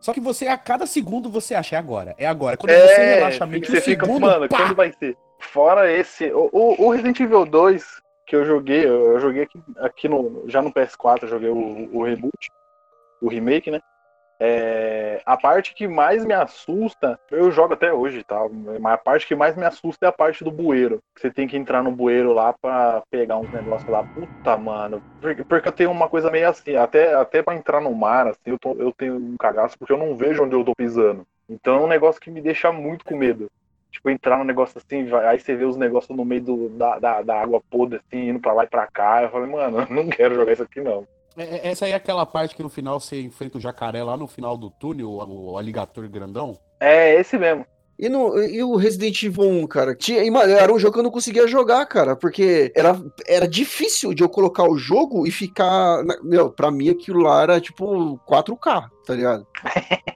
Só 0.00 0.12
que 0.14 0.20
você, 0.20 0.46
a 0.46 0.56
cada 0.56 0.86
segundo, 0.86 1.28
você 1.30 1.54
acha, 1.54 1.76
é 1.76 1.78
agora, 1.78 2.14
é 2.16 2.26
agora. 2.26 2.56
Quando 2.56 2.72
você 2.72 3.00
É, 3.00 3.14
relaxa 3.16 3.44
a 3.44 3.46
mente, 3.46 3.66
você 3.70 3.78
um 3.78 3.82
fica, 3.82 4.06
segundo, 4.06 4.22
mano, 4.22 4.48
pá! 4.48 4.56
quando 4.56 4.74
vai 4.74 4.92
ser? 4.98 5.16
Fora 5.40 5.90
esse, 5.92 6.30
o, 6.32 6.48
o- 6.52 6.86
o 6.86 6.90
Resident 6.90 7.20
Evil 7.20 7.44
2 7.44 8.00
que 8.26 8.36
eu 8.36 8.44
joguei, 8.44 8.84
eu, 8.86 9.12
eu 9.14 9.20
joguei 9.20 9.42
aqui, 9.42 9.60
aqui 9.78 10.08
no, 10.08 10.44
já 10.46 10.62
no 10.62 10.72
PS4, 10.72 11.22
eu 11.24 11.28
joguei 11.28 11.48
o, 11.50 11.88
o 11.92 12.04
reboot, 12.04 12.48
o 13.20 13.28
remake, 13.28 13.70
né? 13.70 13.80
É, 14.42 15.20
a 15.26 15.36
parte 15.36 15.74
que 15.74 15.86
mais 15.86 16.24
me 16.24 16.32
assusta, 16.32 17.18
eu 17.30 17.50
jogo 17.50 17.74
até 17.74 17.92
hoje, 17.92 18.24
tá? 18.24 18.38
Mas 18.80 18.94
a 18.94 18.98
parte 18.98 19.26
que 19.26 19.34
mais 19.34 19.54
me 19.54 19.64
assusta 19.66 20.06
é 20.06 20.08
a 20.08 20.12
parte 20.12 20.42
do 20.42 20.50
bueiro. 20.50 20.98
Você 21.18 21.30
tem 21.30 21.46
que 21.46 21.56
entrar 21.58 21.82
no 21.82 21.92
bueiro 21.92 22.32
lá 22.32 22.54
pra 22.54 23.02
pegar 23.10 23.36
uns 23.36 23.50
negócios 23.50 23.86
lá. 23.92 24.02
Puta, 24.14 24.56
mano. 24.56 24.98
Porque, 25.20 25.68
eu 25.68 25.72
tenho 25.72 25.90
uma 25.90 26.08
coisa 26.08 26.30
meio 26.30 26.48
assim, 26.48 26.74
até, 26.74 27.14
até 27.14 27.42
pra 27.42 27.54
entrar 27.54 27.82
no 27.82 27.94
mar, 27.94 28.28
assim, 28.28 28.40
eu, 28.46 28.58
tô- 28.58 28.72
eu 28.78 28.92
tenho 28.96 29.16
um 29.16 29.36
cagaço 29.38 29.76
porque 29.78 29.92
eu 29.92 29.98
não 29.98 30.16
vejo 30.16 30.42
onde 30.42 30.54
eu 30.56 30.64
tô 30.64 30.72
pisando. 30.74 31.26
Então 31.48 31.74
é 31.76 31.80
um 31.80 31.86
negócio 31.88 32.20
que 32.20 32.30
me 32.30 32.40
deixa 32.40 32.72
muito 32.72 33.04
com 33.04 33.16
medo. 33.16 33.46
Tipo, 33.92 34.08
entrar 34.08 34.38
num 34.38 34.44
negócio 34.44 34.78
assim, 34.78 35.06
aí 35.26 35.38
você 35.38 35.54
vê 35.54 35.64
os 35.64 35.76
negócios 35.76 36.16
no 36.16 36.24
meio 36.24 36.40
do, 36.42 36.68
da, 36.70 36.98
da, 36.98 37.22
da 37.22 37.40
água 37.42 37.60
podre, 37.68 37.98
assim, 37.98 38.28
indo 38.30 38.40
pra 38.40 38.52
lá 38.52 38.64
e 38.64 38.68
pra 38.68 38.86
cá. 38.90 39.22
Eu 39.22 39.30
falei, 39.30 39.50
mano, 39.50 39.78
eu 39.90 39.94
não 39.94 40.08
quero 40.08 40.34
jogar 40.34 40.52
isso 40.52 40.62
aqui, 40.62 40.80
não. 40.80 41.04
É- 41.36 41.68
é- 41.68 41.68
Essa 41.68 41.86
aí 41.86 41.92
é 41.92 41.94
aquela 41.94 42.26
parte 42.26 42.54
que 42.54 42.62
no 42.62 42.68
final 42.68 42.98
você 42.98 43.20
enfrenta 43.20 43.58
o 43.58 43.60
jacaré 43.60 44.02
lá 44.02 44.16
no 44.16 44.26
final 44.26 44.56
do 44.56 44.70
túnel, 44.70 45.08
o, 45.10 45.52
o 45.52 45.58
aligator 45.58 46.08
grandão. 46.08 46.58
É 46.80 47.14
esse 47.18 47.38
mesmo. 47.38 47.64
E, 47.98 48.08
no, 48.08 48.42
e 48.42 48.62
o 48.64 48.76
Resident 48.76 49.22
Evil 49.22 49.44
1, 49.44 49.66
cara? 49.66 49.94
Tinha, 49.94 50.24
e, 50.24 50.34
era 50.34 50.72
um 50.72 50.78
jogo 50.78 50.94
que 50.94 51.00
eu 51.00 51.02
não 51.02 51.10
conseguia 51.10 51.46
jogar, 51.46 51.84
cara, 51.84 52.16
porque 52.16 52.72
era, 52.74 52.98
era 53.26 53.46
difícil 53.46 54.14
de 54.14 54.22
eu 54.22 54.28
colocar 54.28 54.64
o 54.64 54.78
jogo 54.78 55.26
e 55.26 55.30
ficar. 55.30 56.02
Meu, 56.22 56.50
pra 56.50 56.70
mim 56.70 56.88
aquilo 56.88 57.20
lá 57.20 57.42
era 57.42 57.60
tipo 57.60 58.18
4K, 58.26 58.88
tá 59.10 59.16
ligado? 59.16 59.46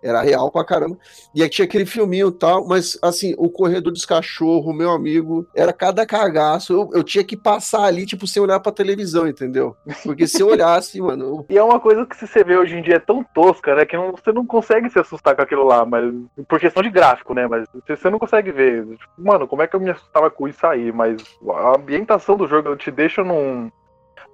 Era 0.03 0.23
real 0.23 0.51
pra 0.51 0.65
caramba. 0.65 0.97
E 1.35 1.43
aí 1.43 1.49
tinha 1.49 1.65
aquele 1.67 1.87
filminho 1.87 2.29
e 2.29 2.33
tal, 2.33 2.67
mas 2.67 2.99
assim, 3.03 3.35
o 3.39 3.49
corredor 3.51 3.93
dos 3.93 4.05
cachorros, 4.05 4.75
meu 4.75 4.91
amigo, 4.91 5.47
era 5.55 5.73
cada 5.73 6.07
cagaço. 6.07 6.73
Eu, 6.73 6.91
eu 6.95 7.03
tinha 7.05 7.25
que 7.25 7.37
passar 7.37 7.83
ali, 7.85 8.07
tipo, 8.07 8.27
sem 8.27 8.43
olhar 8.43 8.61
pra 8.61 8.71
televisão, 8.73 9.27
entendeu? 9.27 9.77
Porque 10.05 10.27
se 10.27 10.41
eu 10.43 10.49
olhasse, 10.49 11.01
mano. 11.03 11.25
eu- 11.25 11.47
E 11.49 11.59
é 11.59 11.63
uma 11.63 11.81
coisa 11.81 12.07
que 12.07 12.17
você 12.17 12.45
vê 12.45 12.57
hoje 12.57 12.77
em 12.77 12.83
dia 12.83 12.97
é 12.97 13.01
tão 13.01 13.25
tosca, 13.35 13.75
né? 13.75 13.85
Que 13.85 13.97
não- 13.97 14.13
você 14.13 14.33
não 14.33 14.47
consegue 14.47 14.89
se 14.91 14.99
assustar 14.99 15.35
com 15.35 15.43
aquilo 15.43 15.65
lá, 15.65 15.85
mas. 15.85 16.13
Por 16.49 16.61
questão 16.61 16.83
de 16.83 16.91
gráfico, 16.91 17.35
né? 17.35 17.47
Mas 17.47 17.67
você, 17.73 17.97
você 17.97 18.11
não 18.11 18.19
consegue 18.19 18.53
ver. 18.53 18.85
Tipo, 18.87 19.09
Mano, 19.19 19.49
como 19.49 19.63
é 19.63 19.67
que 19.67 19.75
eu 19.75 19.81
me 19.81 19.91
assustava 19.91 20.31
com 20.31 20.47
isso 20.47 20.67
aí? 20.67 20.93
Mas 20.93 21.17
a 21.51 21.77
ambientação 21.77 22.37
do 22.37 22.47
jogo 22.47 22.77
te 22.77 22.91
deixa 22.91 23.25
num, 23.25 23.71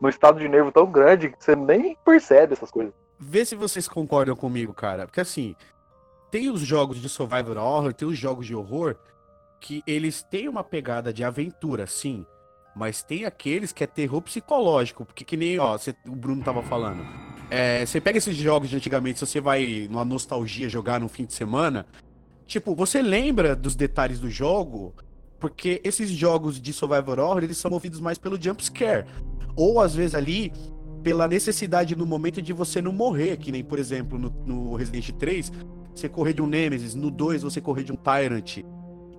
num 0.00 0.08
estado 0.08 0.38
de 0.38 0.48
nervo 0.48 0.72
tão 0.72 0.86
grande 0.90 1.28
que 1.30 1.36
você 1.38 1.54
nem 1.56 1.96
percebe 2.04 2.52
essas 2.52 2.70
coisas. 2.70 2.92
Vê 3.20 3.44
se 3.44 3.54
vocês 3.54 3.86
concordam 3.86 4.34
comigo, 4.34 4.72
cara. 4.72 5.06
Porque 5.06 5.20
assim, 5.20 5.54
tem 6.30 6.50
os 6.50 6.60
jogos 6.62 6.98
de 7.00 7.08
survival 7.08 7.56
horror, 7.58 7.92
tem 7.92 8.08
os 8.08 8.18
jogos 8.18 8.46
de 8.46 8.54
horror 8.54 8.96
que 9.60 9.82
eles 9.86 10.22
têm 10.22 10.48
uma 10.48 10.64
pegada 10.64 11.12
de 11.12 11.22
aventura, 11.22 11.86
sim. 11.86 12.24
Mas 12.74 13.02
tem 13.02 13.24
aqueles 13.26 13.72
que 13.72 13.84
é 13.84 13.86
terror 13.86 14.22
psicológico, 14.22 15.04
porque 15.04 15.24
que 15.24 15.36
nem, 15.36 15.58
ó, 15.58 15.76
cê- 15.76 15.94
o 16.06 16.16
Bruno 16.16 16.42
tava 16.42 16.62
falando. 16.62 17.04
É, 17.50 17.84
você 17.84 18.00
pega 18.00 18.16
esses 18.16 18.34
jogos 18.36 18.70
de 18.70 18.76
antigamente, 18.76 19.18
se 19.18 19.26
você 19.26 19.40
vai 19.40 19.86
numa 19.90 20.04
nostalgia 20.04 20.68
jogar 20.68 20.98
no 21.00 21.08
fim 21.08 21.26
de 21.26 21.34
semana, 21.34 21.84
tipo, 22.46 22.74
você 22.74 23.02
lembra 23.02 23.54
dos 23.54 23.74
detalhes 23.74 24.20
do 24.20 24.30
jogo, 24.30 24.94
porque 25.38 25.80
esses 25.84 26.08
jogos 26.10 26.60
de 26.60 26.72
survival 26.72 27.18
horror, 27.18 27.42
eles 27.42 27.58
são 27.58 27.70
movidos 27.70 28.00
mais 28.00 28.16
pelo 28.18 28.40
jump 28.40 28.64
scare. 28.64 29.04
Ou 29.56 29.80
às 29.80 29.94
vezes 29.94 30.14
ali 30.14 30.52
pela 31.02 31.26
necessidade 31.26 31.96
no 31.96 32.06
momento 32.06 32.40
de 32.40 32.52
você 32.52 32.80
não 32.80 32.92
morrer, 32.92 33.36
que 33.36 33.50
nem, 33.50 33.64
por 33.64 33.78
exemplo, 33.78 34.18
no, 34.18 34.30
no 34.44 34.74
Resident 34.74 35.10
3, 35.12 35.52
você 35.94 36.08
correr 36.08 36.32
de 36.32 36.42
um 36.42 36.46
Nemesis, 36.46 36.94
no 36.94 37.10
2 37.10 37.42
você 37.42 37.60
correr 37.60 37.84
de 37.84 37.92
um 37.92 37.96
Tyrant. 37.96 38.58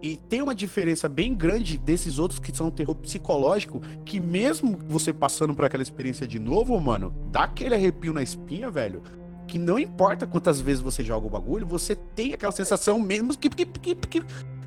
E 0.02 0.18
tem 0.18 0.42
uma 0.42 0.56
diferença 0.56 1.08
bem 1.08 1.34
grande 1.36 1.78
desses 1.78 2.18
outros 2.18 2.40
que 2.40 2.56
são 2.56 2.72
terror 2.72 2.96
psicológico, 2.96 3.80
que 4.04 4.20
mesmo 4.20 4.78
você 4.88 5.14
passando 5.14 5.54
por 5.54 5.64
aquela 5.64 5.84
experiência 5.84 6.28
de 6.28 6.40
novo, 6.40 6.80
mano, 6.80 7.14
dá 7.32 7.44
aquele 7.44 7.76
arrepio 7.76 8.12
na 8.12 8.24
espinha, 8.24 8.72
velho. 8.72 9.04
Que 9.48 9.60
não 9.60 9.78
importa 9.78 10.26
quantas 10.26 10.60
vezes 10.60 10.82
você 10.82 11.04
joga 11.04 11.28
o 11.28 11.30
bagulho, 11.30 11.68
você 11.68 11.96
tem 11.96 12.34
aquela 12.34 12.52
sensação 12.52 13.00
mesmo 13.00 13.38
que, 13.38 13.48
que, 13.50 13.66
que, 13.66 13.96
que, 13.96 14.24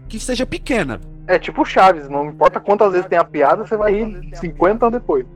que 0.08 0.20
seja 0.20 0.46
pequena. 0.46 1.00
É 1.26 1.36
tipo 1.36 1.64
Chaves, 1.64 2.08
não 2.08 2.26
importa 2.26 2.60
quantas 2.60 2.92
vezes 2.92 3.08
tem 3.08 3.18
a 3.18 3.24
piada, 3.24 3.66
você 3.66 3.76
vai 3.76 3.92
rir 3.92 4.36
50 4.36 4.86
anos 4.86 5.00
depois. 5.00 5.26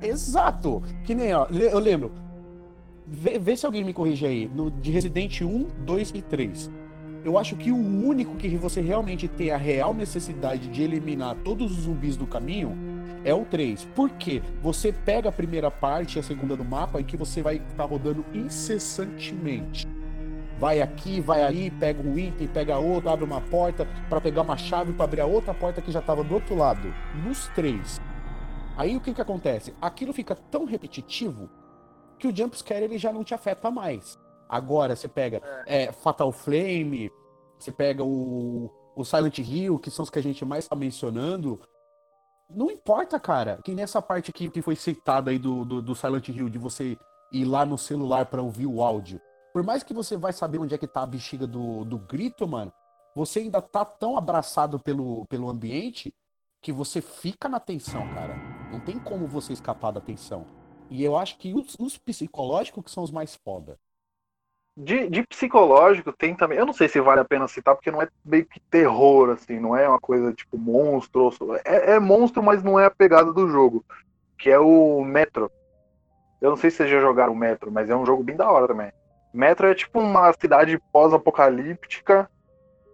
Exato! 0.00 0.82
Que 1.04 1.14
nem, 1.14 1.34
ó, 1.34 1.46
eu 1.46 1.78
lembro. 1.78 2.12
Vê, 3.06 3.38
vê 3.38 3.56
se 3.56 3.64
alguém 3.64 3.84
me 3.84 3.92
corrige 3.92 4.26
aí. 4.26 4.50
No, 4.52 4.70
de 4.70 4.90
Resident 4.90 5.40
1, 5.40 5.68
2 5.84 6.10
e 6.14 6.22
3. 6.22 6.70
Eu 7.24 7.36
acho 7.36 7.56
que 7.56 7.72
o 7.72 7.76
único 7.76 8.36
que 8.36 8.48
você 8.56 8.80
realmente 8.80 9.26
tem 9.26 9.50
a 9.50 9.56
real 9.56 9.92
necessidade 9.92 10.68
de 10.68 10.82
eliminar 10.82 11.34
todos 11.44 11.72
os 11.72 11.84
zumbis 11.84 12.16
do 12.16 12.26
caminho 12.26 12.76
é 13.24 13.34
o 13.34 13.44
3. 13.44 13.84
Por 13.96 14.10
quê? 14.10 14.40
Você 14.62 14.92
pega 14.92 15.28
a 15.28 15.32
primeira 15.32 15.70
parte 15.70 16.16
e 16.16 16.20
a 16.20 16.22
segunda 16.22 16.56
do 16.56 16.64
mapa 16.64 17.00
em 17.00 17.04
que 17.04 17.16
você 17.16 17.42
vai 17.42 17.56
estar 17.56 17.84
rodando 17.84 18.24
incessantemente. 18.32 19.88
Vai 20.58 20.80
aqui, 20.80 21.20
vai 21.20 21.42
ali, 21.42 21.70
pega 21.70 22.00
um 22.00 22.16
item, 22.16 22.46
pega 22.46 22.78
outro, 22.78 23.10
abre 23.10 23.24
uma 23.24 23.40
porta 23.40 23.86
para 24.08 24.20
pegar 24.20 24.42
uma 24.42 24.56
chave 24.56 24.92
para 24.92 25.04
abrir 25.04 25.20
a 25.20 25.26
outra 25.26 25.52
porta 25.52 25.82
que 25.82 25.90
já 25.90 25.98
estava 25.98 26.22
do 26.22 26.34
outro 26.34 26.54
lado. 26.54 26.94
Nos 27.24 27.48
três. 27.48 28.00
Aí 28.76 28.96
o 28.96 29.00
que 29.00 29.14
que 29.14 29.20
acontece? 29.22 29.74
Aquilo 29.80 30.12
fica 30.12 30.34
tão 30.34 30.64
repetitivo 30.64 31.48
que 32.18 32.28
o 32.28 32.34
jumpscare 32.34 32.84
ele 32.84 32.98
já 32.98 33.12
não 33.12 33.24
te 33.24 33.34
afeta 33.34 33.70
mais. 33.70 34.18
Agora 34.48 34.94
você 34.94 35.08
pega 35.08 35.42
é, 35.66 35.90
Fatal 35.90 36.30
Flame, 36.30 37.10
você 37.58 37.72
pega 37.72 38.04
o, 38.04 38.70
o 38.94 39.04
Silent 39.04 39.38
Hill, 39.38 39.78
que 39.78 39.90
são 39.90 40.02
os 40.02 40.10
que 40.10 40.18
a 40.18 40.22
gente 40.22 40.44
mais 40.44 40.64
está 40.64 40.76
mencionando. 40.76 41.60
Não 42.48 42.70
importa, 42.70 43.18
cara. 43.18 43.58
Que 43.64 43.74
nessa 43.74 44.00
parte 44.00 44.30
aqui 44.30 44.48
que 44.50 44.62
foi 44.62 44.76
citada 44.76 45.30
aí 45.30 45.38
do, 45.38 45.64
do, 45.64 45.82
do 45.82 45.94
Silent 45.94 46.28
Hill, 46.28 46.48
de 46.48 46.58
você 46.58 46.96
ir 47.32 47.44
lá 47.44 47.64
no 47.66 47.78
celular 47.78 48.26
para 48.26 48.42
ouvir 48.42 48.66
o 48.66 48.82
áudio. 48.82 49.20
Por 49.52 49.62
mais 49.62 49.82
que 49.82 49.94
você 49.94 50.16
vai 50.16 50.32
saber 50.32 50.58
onde 50.58 50.74
é 50.74 50.78
que 50.78 50.86
tá 50.86 51.02
a 51.02 51.06
bexiga 51.06 51.46
do, 51.46 51.84
do 51.84 51.98
grito, 51.98 52.46
mano, 52.46 52.72
você 53.14 53.40
ainda 53.40 53.62
tá 53.62 53.84
tão 53.84 54.16
abraçado 54.16 54.78
pelo, 54.78 55.24
pelo 55.26 55.48
ambiente 55.48 56.14
que 56.62 56.70
você 56.70 57.00
fica 57.00 57.48
na 57.48 57.58
tensão, 57.58 58.06
cara. 58.14 58.55
Não 58.70 58.80
tem 58.80 58.98
como 58.98 59.26
você 59.26 59.52
escapar 59.52 59.92
da 59.92 60.00
tensão. 60.00 60.44
E 60.90 61.02
eu 61.04 61.16
acho 61.16 61.38
que 61.38 61.54
os, 61.54 61.76
os 61.78 61.98
psicológicos 61.98 62.84
que 62.84 62.90
são 62.90 63.02
os 63.02 63.10
mais 63.10 63.34
foda. 63.34 63.78
De, 64.76 65.08
de 65.08 65.26
psicológico 65.26 66.12
tem 66.12 66.34
também. 66.34 66.58
Eu 66.58 66.66
não 66.66 66.72
sei 66.72 66.88
se 66.88 67.00
vale 67.00 67.20
a 67.20 67.24
pena 67.24 67.48
citar, 67.48 67.74
porque 67.74 67.90
não 67.90 68.02
é 68.02 68.08
meio 68.24 68.44
que 68.44 68.60
terror, 68.60 69.30
assim, 69.30 69.58
não 69.58 69.74
é 69.74 69.88
uma 69.88 69.98
coisa 69.98 70.32
tipo 70.32 70.58
monstro. 70.58 71.30
É, 71.64 71.92
é 71.92 71.98
monstro, 71.98 72.42
mas 72.42 72.62
não 72.62 72.78
é 72.78 72.84
a 72.84 72.90
pegada 72.90 73.32
do 73.32 73.48
jogo. 73.48 73.84
Que 74.36 74.50
é 74.50 74.58
o 74.58 75.02
Metro. 75.02 75.50
Eu 76.40 76.50
não 76.50 76.56
sei 76.56 76.70
se 76.70 76.76
vocês 76.76 76.90
já 76.90 77.00
jogaram 77.00 77.32
o 77.32 77.36
Metro, 77.36 77.72
mas 77.72 77.88
é 77.88 77.96
um 77.96 78.04
jogo 78.04 78.22
bem 78.22 78.36
da 78.36 78.50
hora 78.50 78.68
também. 78.68 78.92
Metro 79.32 79.66
é 79.66 79.74
tipo 79.74 79.98
uma 79.98 80.32
cidade 80.34 80.78
pós-apocalíptica 80.92 82.30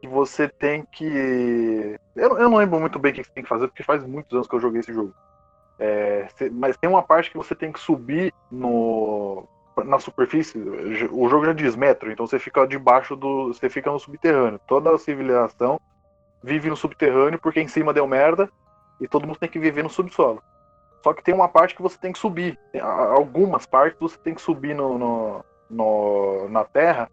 que 0.01 0.07
você 0.09 0.49
tem 0.49 0.85
que. 0.93 1.97
Eu, 2.15 2.39
eu 2.39 2.49
não 2.49 2.59
lembro 2.59 2.79
muito 2.81 2.99
bem 2.99 3.13
o 3.13 3.15
que 3.15 3.25
você 3.25 3.31
tem 3.33 3.43
que 3.43 3.49
fazer, 3.49 3.67
porque 3.67 3.83
faz 3.83 4.05
muitos 4.05 4.33
anos 4.33 4.47
que 4.47 4.55
eu 4.55 4.61
joguei 4.61 4.81
esse 4.81 4.93
jogo. 4.93 5.15
É, 5.79 6.29
mas 6.53 6.77
tem 6.77 6.89
uma 6.89 7.03
parte 7.03 7.31
que 7.31 7.37
você 7.37 7.55
tem 7.55 7.73
que 7.73 7.81
subir 7.81 8.33
no, 8.51 9.45
na 9.85 9.99
superfície. 9.99 10.59
O 11.11 11.29
jogo 11.29 11.47
já 11.47 11.53
diz 11.53 11.75
metro, 11.75 12.11
então 12.13 12.27
você 12.27 12.39
fica 12.39 12.67
debaixo 12.67 13.17
do. 13.17 13.49
Você 13.49 13.69
fica 13.69 13.91
no 13.91 13.99
subterrâneo. 13.99 14.61
Toda 14.67 14.95
a 14.95 14.99
civilização 14.99 15.81
vive 16.43 16.69
no 16.69 16.77
subterrâneo 16.77 17.39
porque 17.41 17.61
em 17.61 17.69
cima 17.69 17.93
deu 17.93 18.07
merda 18.07 18.51
e 19.01 19.09
todo 19.09 19.27
mundo 19.27 19.39
tem 19.39 19.49
que 19.49 19.59
viver 19.59 19.83
no 19.83 19.91
subsolo. 19.91 20.43
Só 21.03 21.13
que 21.13 21.23
tem 21.23 21.35
uma 21.35 21.49
parte 21.49 21.75
que 21.75 21.83
você 21.83 21.99
tem 21.99 22.13
que 22.13 22.19
subir. 22.19 22.57
Tem 22.71 22.81
Algumas 22.81 23.67
partes 23.67 23.99
você 23.99 24.17
tem 24.19 24.35
que 24.35 24.41
subir 24.43 24.75
no, 24.75 24.99
no- 24.99 25.45
no- 25.69 26.49
na 26.49 26.65
terra 26.65 27.11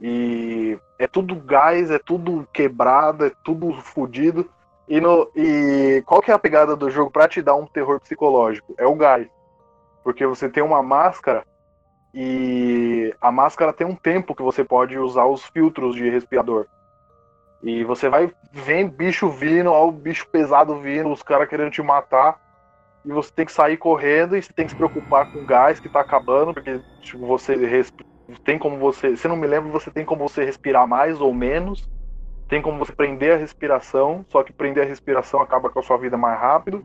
e 0.00 0.78
é 0.98 1.06
tudo 1.06 1.34
gás, 1.36 1.90
é 1.90 1.98
tudo 1.98 2.48
quebrado, 2.52 3.26
é 3.26 3.32
tudo 3.44 3.72
fodido. 3.82 4.48
E, 4.90 5.00
no, 5.00 5.30
e 5.36 6.02
qual 6.04 6.20
que 6.20 6.32
é 6.32 6.34
a 6.34 6.38
pegada 6.38 6.74
do 6.74 6.90
jogo 6.90 7.12
pra 7.12 7.28
te 7.28 7.40
dar 7.40 7.54
um 7.54 7.64
terror 7.64 8.00
psicológico? 8.00 8.74
É 8.76 8.84
o 8.84 8.96
gás. 8.96 9.28
Porque 10.02 10.26
você 10.26 10.48
tem 10.48 10.64
uma 10.64 10.82
máscara 10.82 11.44
e 12.12 13.14
a 13.20 13.30
máscara 13.30 13.72
tem 13.72 13.86
um 13.86 13.94
tempo 13.94 14.34
que 14.34 14.42
você 14.42 14.64
pode 14.64 14.98
usar 14.98 15.26
os 15.26 15.44
filtros 15.46 15.94
de 15.94 16.10
respirador. 16.10 16.66
E 17.62 17.84
você 17.84 18.08
vai 18.08 18.32
vendo 18.50 18.90
bicho 18.90 19.30
vindo, 19.30 19.70
ó, 19.70 19.86
o 19.86 19.92
bicho 19.92 20.26
pesado 20.32 20.80
vindo, 20.80 21.12
os 21.12 21.22
caras 21.22 21.48
querendo 21.48 21.70
te 21.70 21.82
matar. 21.82 22.36
E 23.04 23.12
você 23.12 23.30
tem 23.30 23.46
que 23.46 23.52
sair 23.52 23.76
correndo 23.76 24.36
e 24.36 24.42
você 24.42 24.52
tem 24.52 24.64
que 24.66 24.72
se 24.72 24.76
preocupar 24.76 25.30
com 25.30 25.38
o 25.38 25.46
gás 25.46 25.78
que 25.78 25.88
tá 25.88 26.00
acabando, 26.00 26.52
porque 26.52 26.80
tipo, 27.00 27.24
você 27.28 27.54
tem 28.44 28.58
como 28.58 28.76
você. 28.76 29.16
Se 29.16 29.28
não 29.28 29.36
me 29.36 29.46
lembro, 29.46 29.70
você 29.70 29.88
tem 29.88 30.04
como 30.04 30.28
você 30.28 30.44
respirar 30.44 30.84
mais 30.88 31.20
ou 31.20 31.32
menos. 31.32 31.88
Tem 32.50 32.60
como 32.60 32.78
você 32.78 32.92
prender 32.92 33.34
a 33.34 33.36
respiração, 33.36 34.24
só 34.28 34.42
que 34.42 34.52
prender 34.52 34.82
a 34.84 34.86
respiração 34.86 35.40
acaba 35.40 35.70
com 35.70 35.78
a 35.78 35.82
sua 35.82 35.96
vida 35.96 36.16
mais 36.18 36.38
rápido. 36.38 36.84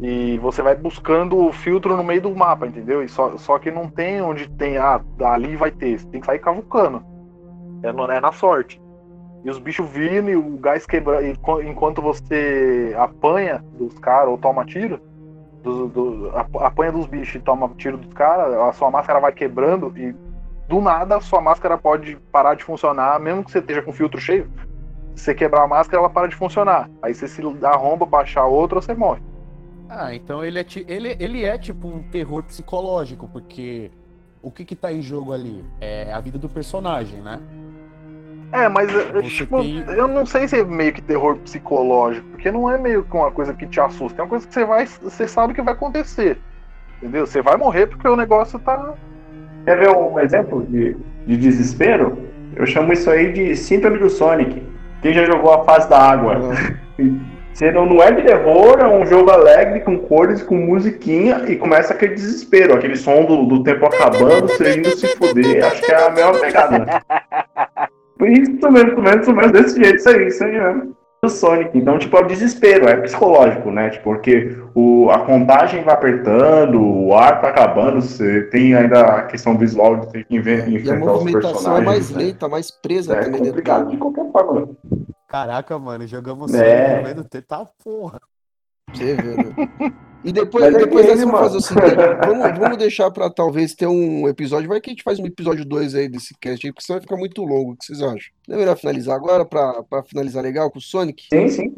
E 0.00 0.38
você 0.38 0.62
vai 0.62 0.76
buscando 0.76 1.36
o 1.36 1.52
filtro 1.52 1.96
no 1.96 2.04
meio 2.04 2.22
do 2.22 2.34
mapa, 2.34 2.64
entendeu? 2.64 3.02
E 3.02 3.08
só, 3.08 3.36
só 3.36 3.58
que 3.58 3.72
não 3.72 3.90
tem 3.90 4.22
onde 4.22 4.48
tem, 4.48 4.78
ah, 4.78 5.00
ali 5.24 5.56
vai 5.56 5.72
ter. 5.72 5.98
Você 5.98 6.06
tem 6.06 6.20
que 6.20 6.26
sair 6.26 6.38
cavucando. 6.38 7.02
É, 7.82 7.88
é 7.88 8.20
na 8.20 8.30
sorte. 8.30 8.80
E 9.44 9.50
os 9.50 9.58
bichos 9.58 9.88
vindo 9.88 10.30
e 10.30 10.36
o 10.36 10.56
gás 10.58 10.86
quebrando. 10.86 11.26
enqu- 11.26 11.62
Enquanto 11.62 12.00
você 12.00 12.94
apanha 12.96 13.64
dos 13.76 13.98
caras 13.98 14.28
ou 14.30 14.38
toma 14.38 14.64
tiro, 14.64 15.00
do, 15.64 15.88
do- 15.88 16.30
ap- 16.36 16.56
apanha 16.62 16.92
dos 16.92 17.06
bichos 17.06 17.34
e 17.34 17.40
toma 17.40 17.68
tiro 17.76 17.96
dos 17.96 18.12
caras, 18.12 18.54
a 18.54 18.72
sua 18.72 18.92
máscara 18.92 19.18
vai 19.18 19.32
quebrando 19.32 19.92
e 19.96 20.14
do 20.68 20.80
nada 20.80 21.20
sua 21.20 21.40
máscara 21.40 21.78
pode 21.78 22.16
parar 22.30 22.54
de 22.54 22.62
funcionar, 22.64 23.18
mesmo 23.18 23.42
que 23.44 23.50
você 23.50 23.58
esteja 23.58 23.82
com 23.82 23.90
o 23.90 23.94
filtro 23.94 24.20
cheio. 24.20 24.50
Se 25.14 25.24
você 25.24 25.34
quebrar 25.34 25.64
a 25.64 25.68
máscara, 25.68 25.98
ela 26.02 26.10
para 26.10 26.28
de 26.28 26.36
funcionar. 26.36 26.88
Aí 27.02 27.14
você 27.14 27.26
se 27.26 27.42
arromba 27.64 28.06
pra 28.06 28.20
achar 28.20 28.44
outra, 28.44 28.80
você 28.80 28.94
morre. 28.94 29.20
Ah, 29.88 30.14
então 30.14 30.44
ele 30.44 30.60
é, 30.60 30.66
ele, 30.86 31.16
ele 31.18 31.44
é 31.44 31.56
tipo 31.56 31.88
um 31.88 32.02
terror 32.02 32.42
psicológico, 32.42 33.26
porque 33.26 33.90
o 34.42 34.50
que 34.50 34.64
que 34.64 34.76
tá 34.76 34.92
em 34.92 35.00
jogo 35.00 35.32
ali? 35.32 35.64
É 35.80 36.12
a 36.12 36.20
vida 36.20 36.38
do 36.38 36.48
personagem, 36.48 37.20
né? 37.20 37.40
É, 38.52 38.68
mas 38.68 38.90
tipo, 39.30 39.56
tem- 39.62 39.84
eu 39.96 40.06
não 40.08 40.24
sei 40.24 40.48
se 40.48 40.60
é 40.60 40.64
meio 40.64 40.92
que 40.92 41.02
terror 41.02 41.36
psicológico, 41.38 42.26
porque 42.28 42.50
não 42.50 42.70
é 42.70 42.78
meio 42.78 43.02
que 43.04 43.14
uma 43.14 43.30
coisa 43.30 43.52
que 43.52 43.66
te 43.66 43.80
assusta, 43.80 44.20
é 44.20 44.24
uma 44.24 44.28
coisa 44.28 44.46
que 44.46 44.54
você 44.54 44.64
vai, 44.64 44.86
você 44.86 45.26
sabe 45.28 45.52
que 45.54 45.62
vai 45.62 45.74
acontecer. 45.74 46.38
Entendeu? 46.98 47.26
Você 47.26 47.42
vai 47.42 47.56
morrer 47.56 47.86
porque 47.86 48.08
o 48.08 48.16
negócio 48.16 48.58
tá. 48.58 48.94
Quer 49.68 49.80
ver 49.80 49.90
um 49.90 50.18
exemplo 50.18 50.64
de, 50.66 50.96
de 51.26 51.36
desespero? 51.36 52.16
Eu 52.56 52.64
chamo 52.64 52.90
isso 52.90 53.10
aí 53.10 53.34
de 53.34 53.54
síndrome 53.54 53.98
do 53.98 54.08
Sonic. 54.08 54.62
Quem 55.02 55.12
já 55.12 55.26
jogou 55.26 55.52
a 55.52 55.62
fase 55.62 55.90
da 55.90 55.98
água? 55.98 56.40
Você 57.52 57.70
não, 57.70 57.84
não 57.84 58.02
é 58.02 58.10
de 58.10 58.22
terror, 58.22 58.78
é 58.80 58.88
um 58.88 59.04
jogo 59.04 59.30
alegre, 59.30 59.80
com 59.80 59.98
cores, 59.98 60.42
com 60.42 60.54
musiquinha, 60.54 61.44
e 61.46 61.56
começa 61.56 61.92
aquele 61.92 62.14
desespero, 62.14 62.72
aquele 62.72 62.96
som 62.96 63.26
do, 63.26 63.44
do 63.44 63.62
tempo 63.62 63.84
acabando, 63.84 64.48
você 64.48 64.78
indo 64.78 64.88
se 64.96 65.06
fuder. 65.08 65.62
Acho 65.66 65.82
que 65.82 65.92
é 65.92 66.06
a 66.06 66.10
melhor 66.10 66.40
pegada. 66.40 67.02
Isso 68.24 68.72
mesmo, 68.72 69.02
isso 69.06 69.32
mesmo, 69.32 69.52
desse 69.52 69.80
jeito, 69.80 69.96
isso 69.96 70.08
aí, 70.08 70.26
isso 70.26 70.44
aí 70.44 70.52
mesmo. 70.52 70.96
Do 71.22 71.28
Sonic. 71.28 71.76
Então, 71.76 71.98
tipo, 71.98 72.16
é 72.16 72.20
o 72.20 72.26
desespero, 72.26 72.88
é 72.88 72.96
psicológico, 72.96 73.70
né? 73.70 73.90
Tipo, 73.90 74.04
porque 74.04 74.56
o, 74.74 75.10
a 75.10 75.20
contagem 75.20 75.82
vai 75.82 75.94
apertando, 75.94 76.80
o 76.80 77.14
ar 77.14 77.40
tá 77.40 77.48
acabando, 77.48 78.00
você 78.00 78.42
tem 78.44 78.74
ainda 78.74 79.00
a 79.00 79.22
questão 79.24 79.58
visual 79.58 79.96
de 79.96 80.12
ter 80.12 80.24
que 80.24 80.36
enfrentar 80.36 80.70
e 80.70 80.90
a 80.90 80.96
movimentação 80.96 81.76
é 81.76 81.80
mais 81.80 82.10
né? 82.10 82.24
lenta, 82.24 82.48
mais 82.48 82.70
presa 82.70 83.16
é. 83.16 83.20
É 83.20 83.30
complicado 83.30 83.90
de 83.90 83.96
qualquer 83.96 84.30
forma. 84.30 84.68
Caraca, 85.26 85.78
mano, 85.78 86.06
jogamos 86.06 86.54
é. 86.54 87.02
vendo 87.02 87.24
tá 87.24 87.66
porra. 87.82 88.20
Você 88.92 89.14
vê, 89.14 89.36
né? 89.36 89.92
E 90.24 90.32
depois, 90.32 90.64
Mas 90.64 90.82
depois 90.82 91.06
dessa, 91.06 91.24
vamos 91.24 91.40
fazer 91.40 91.56
o 91.56 91.60
seguinte: 91.60 91.94
vamos, 92.26 92.58
vamos 92.58 92.78
deixar 92.78 93.10
pra 93.10 93.30
talvez 93.30 93.74
ter 93.74 93.86
um 93.86 94.28
episódio. 94.28 94.68
Vai 94.68 94.80
que 94.80 94.90
a 94.90 94.92
gente 94.92 95.02
faz 95.02 95.18
um 95.18 95.26
episódio 95.26 95.64
2 95.64 95.94
aí 95.94 96.08
desse 96.08 96.34
cast 96.40 96.66
aí, 96.66 96.72
porque 96.72 96.84
senão 96.84 96.98
vai 96.98 97.02
ficar 97.02 97.16
muito 97.16 97.42
longo. 97.42 97.72
O 97.72 97.76
que 97.76 97.86
vocês 97.86 98.02
acham? 98.02 98.32
Não 98.46 98.56
é 98.56 98.58
melhor 98.58 98.76
finalizar 98.76 99.14
agora 99.14 99.44
pra 99.44 100.02
finalizar 100.06 100.42
legal 100.42 100.70
com 100.70 100.78
o 100.78 100.82
Sonic? 100.82 101.26
Sim, 101.32 101.48
sim. 101.48 101.74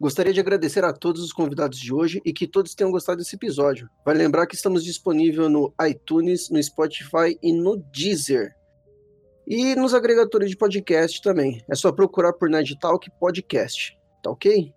Gostaria 0.00 0.32
de 0.32 0.38
agradecer 0.38 0.84
a 0.84 0.92
todos 0.92 1.22
os 1.22 1.32
convidados 1.32 1.78
de 1.78 1.92
hoje 1.92 2.20
e 2.24 2.32
que 2.32 2.46
todos 2.46 2.74
tenham 2.74 2.92
gostado 2.92 3.18
desse 3.18 3.34
episódio. 3.34 3.88
Vale 4.04 4.18
lembrar 4.18 4.46
que 4.46 4.54
estamos 4.54 4.84
disponíveis 4.84 5.50
no 5.50 5.74
iTunes, 5.88 6.50
no 6.50 6.62
Spotify 6.62 7.36
e 7.42 7.52
no 7.52 7.76
Deezer. 7.92 8.52
E 9.44 9.74
nos 9.74 9.94
agregadores 9.94 10.50
de 10.50 10.56
podcast 10.56 11.20
também. 11.22 11.64
É 11.68 11.74
só 11.74 11.90
procurar 11.90 12.34
por 12.34 12.48
Nerd 12.48 12.78
Talk 12.78 13.10
Podcast. 13.18 13.98
Tá 14.22 14.30
ok? 14.30 14.72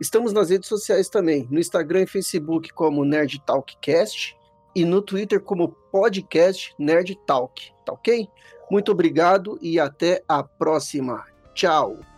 Estamos 0.00 0.32
nas 0.32 0.50
redes 0.50 0.68
sociais 0.68 1.08
também. 1.08 1.46
No 1.50 1.58
Instagram 1.58 2.02
e 2.02 2.06
Facebook 2.06 2.72
como 2.72 3.04
Nerd 3.04 3.40
Talkcast. 3.46 4.36
E 4.74 4.84
no 4.84 5.00
Twitter 5.00 5.40
como 5.40 5.68
podcast 5.90 6.74
Nerd 6.78 7.16
Talk. 7.26 7.72
Tá 7.84 7.92
ok? 7.92 8.28
Muito 8.70 8.92
obrigado 8.92 9.58
e 9.62 9.80
até 9.80 10.22
a 10.28 10.42
próxima. 10.42 11.24
Tchau! 11.54 12.15